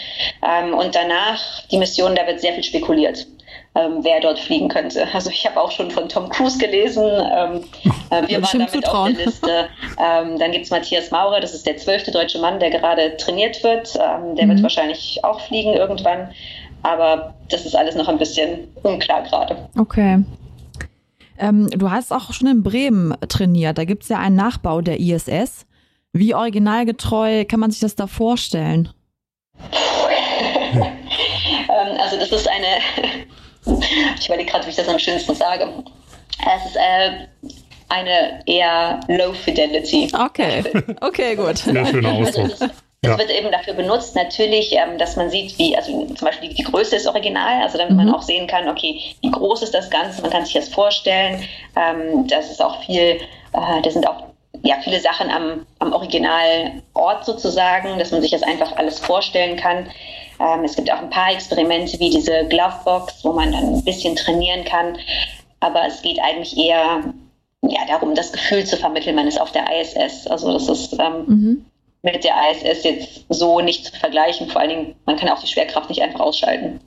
[0.42, 3.26] Ähm, und danach die Mission, da wird sehr viel spekuliert.
[3.74, 5.06] Ähm, wer dort fliegen könnte.
[5.14, 7.04] Also ich habe auch schon von Tom Cruise gelesen.
[7.04, 7.64] Ähm,
[8.10, 9.68] äh, wir waren damit auf der Liste.
[9.98, 13.62] Ähm, dann gibt es Matthias Maurer, das ist der zwölfte deutsche Mann, der gerade trainiert
[13.64, 13.94] wird.
[13.94, 14.48] Der mhm.
[14.48, 16.30] wird wahrscheinlich auch fliegen irgendwann.
[16.82, 19.56] Aber das ist alles noch ein bisschen unklar gerade.
[19.78, 20.22] Okay.
[21.42, 23.76] Ähm, du hast auch schon in Bremen trainiert.
[23.76, 25.66] Da gibt es ja einen Nachbau der ISS.
[26.12, 28.90] Wie originalgetreu kann man sich das da vorstellen?
[30.72, 30.86] ähm,
[32.00, 32.78] also das ist eine,
[34.20, 35.68] ich überlege gerade, wie ich das am schönsten sage.
[36.38, 37.26] Es ist äh,
[37.88, 40.12] eine eher Low Fidelity.
[40.14, 40.62] Okay,
[41.00, 41.58] okay, gut.
[41.58, 42.62] Sehr schöner also Ausdruck.
[42.62, 43.18] Also das ja.
[43.18, 46.62] wird eben dafür benutzt, natürlich, ähm, dass man sieht, wie, also zum Beispiel die, die
[46.62, 48.04] Größe ist original, also damit mhm.
[48.04, 51.42] man auch sehen kann, okay, wie groß ist das Ganze, man kann sich das vorstellen.
[51.74, 54.22] Ähm, das ist auch viel, äh, da sind auch
[54.62, 59.90] ja, viele Sachen am, am Originalort sozusagen, dass man sich das einfach alles vorstellen kann.
[60.38, 64.14] Ähm, es gibt auch ein paar Experimente wie diese Glovebox, wo man dann ein bisschen
[64.14, 64.96] trainieren kann.
[65.58, 67.02] Aber es geht eigentlich eher
[67.62, 70.28] ja, darum, das Gefühl zu vermitteln, man ist auf der ISS.
[70.28, 71.66] Also das ist ähm, mhm
[72.02, 74.48] mit der ISS jetzt so nicht zu vergleichen.
[74.48, 76.80] Vor allen Dingen, man kann auch die Schwerkraft nicht einfach ausschalten.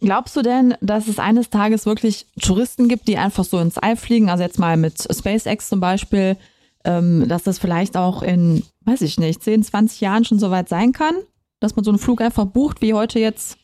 [0.00, 3.96] Glaubst du denn, dass es eines Tages wirklich Touristen gibt, die einfach so ins All
[3.96, 4.28] fliegen?
[4.28, 6.36] Also jetzt mal mit SpaceX zum Beispiel,
[6.84, 10.68] ähm, dass das vielleicht auch in, weiß ich nicht, 10, 20 Jahren schon so weit
[10.68, 11.14] sein kann,
[11.60, 13.56] dass man so einen Flug einfach bucht, wie heute jetzt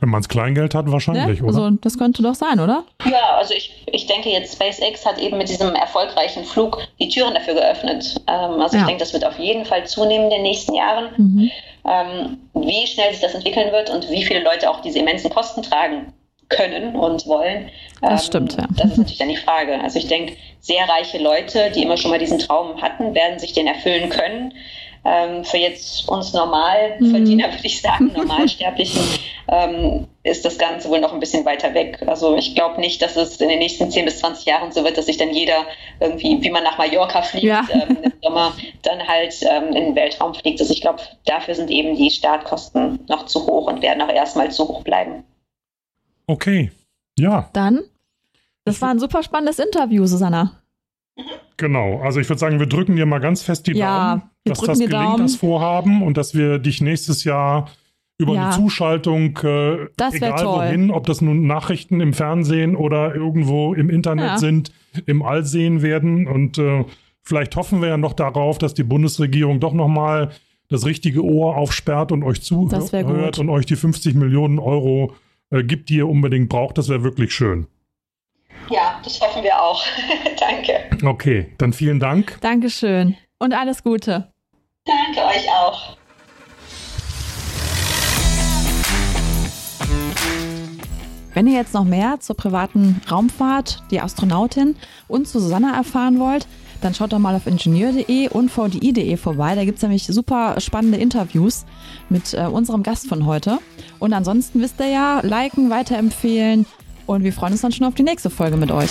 [0.00, 1.46] Wenn man das Kleingeld hat, wahrscheinlich, ne?
[1.48, 1.56] oder?
[1.64, 2.84] Also das könnte doch sein, oder?
[3.04, 7.34] Ja, also ich, ich denke jetzt, SpaceX hat eben mit diesem erfolgreichen Flug die Türen
[7.34, 8.20] dafür geöffnet.
[8.28, 8.82] Ähm, also Ja.
[8.82, 11.08] ich denke, das wird auf jeden Fall zunehmen in den nächsten Jahren.
[11.16, 11.50] Mhm.
[11.86, 15.62] Ähm, wie schnell sich das entwickeln wird und wie viele Leute auch diese immensen Kosten
[15.62, 16.12] tragen
[16.48, 17.70] können und wollen.
[18.00, 18.66] Das stimmt, ja.
[18.76, 19.80] Das ist natürlich dann die Frage.
[19.80, 23.52] Also ich denke, sehr reiche Leute, die immer schon mal diesen Traum hatten, werden sich
[23.52, 24.52] den erfüllen können.
[25.06, 29.02] Ähm, für jetzt uns Normalverdiener, würde ich sagen, Normalsterblichen,
[29.48, 32.02] ähm, ist das Ganze wohl noch ein bisschen weiter weg.
[32.06, 34.96] Also ich glaube nicht, dass es in den nächsten 10 bis 20 Jahren so wird,
[34.96, 35.66] dass sich dann jeder
[36.00, 37.66] irgendwie, wie man nach Mallorca fliegt, Ja.
[37.70, 40.60] ähm, im Sommer, dann halt ähm, in den Weltraum fliegt.
[40.60, 44.50] Also ich glaube, dafür sind eben die Startkosten noch zu hoch und werden auch erstmal
[44.50, 45.24] zu hoch bleiben.
[46.26, 46.72] Okay.
[47.18, 47.82] Ja, Dann,
[48.64, 50.62] das war ein super spannendes Interview, Susanna.
[51.58, 51.98] genau.
[52.00, 54.60] Also ich würde sagen, wir drücken dir mal ganz fest die Ja, Daumen, wir dass
[54.60, 55.22] das gelingt, Daumen.
[55.22, 57.70] das Vorhaben und dass wir dich nächstes Jahr
[58.18, 58.44] über Ja.
[58.46, 60.58] eine Zuschaltung, äh, egal toll.
[60.68, 64.38] wohin, ob das nun Nachrichten im Fernsehen oder irgendwo im Internet Ja.
[64.38, 64.72] sind,
[65.06, 66.28] im All sehen werden.
[66.28, 66.84] Und äh,
[67.22, 70.30] vielleicht hoffen wir ja noch darauf, dass die Bundesregierung doch nochmal
[70.68, 75.12] das richtige Ohr aufsperrt und euch zuhört und euch die 50 Millionen Euro
[75.50, 76.78] äh, gibt, die ihr unbedingt braucht.
[76.78, 77.66] Das wäre wirklich schön.
[78.70, 79.84] Ja, das hoffen wir auch.
[80.38, 81.06] Danke.
[81.06, 82.38] Okay, dann vielen Dank.
[82.40, 84.32] Dankeschön und alles Gute.
[84.86, 85.96] Danke euch auch.
[91.32, 94.76] Wenn ihr jetzt noch mehr zur privaten Raumfahrt, die Astronautin
[95.08, 96.46] und zu Susanna erfahren wollt,
[96.82, 99.54] dann schaut doch mal auf ingenieur.de und vdi.de vorbei.
[99.54, 101.64] Da gibt es nämlich super spannende Interviews
[102.10, 103.60] mit äh, unserem Gast von heute.
[104.00, 106.66] Und ansonsten wisst ihr ja, liken, weiterempfehlen
[107.06, 108.90] und wir freuen uns dann schon auf die nächste Folge mit euch.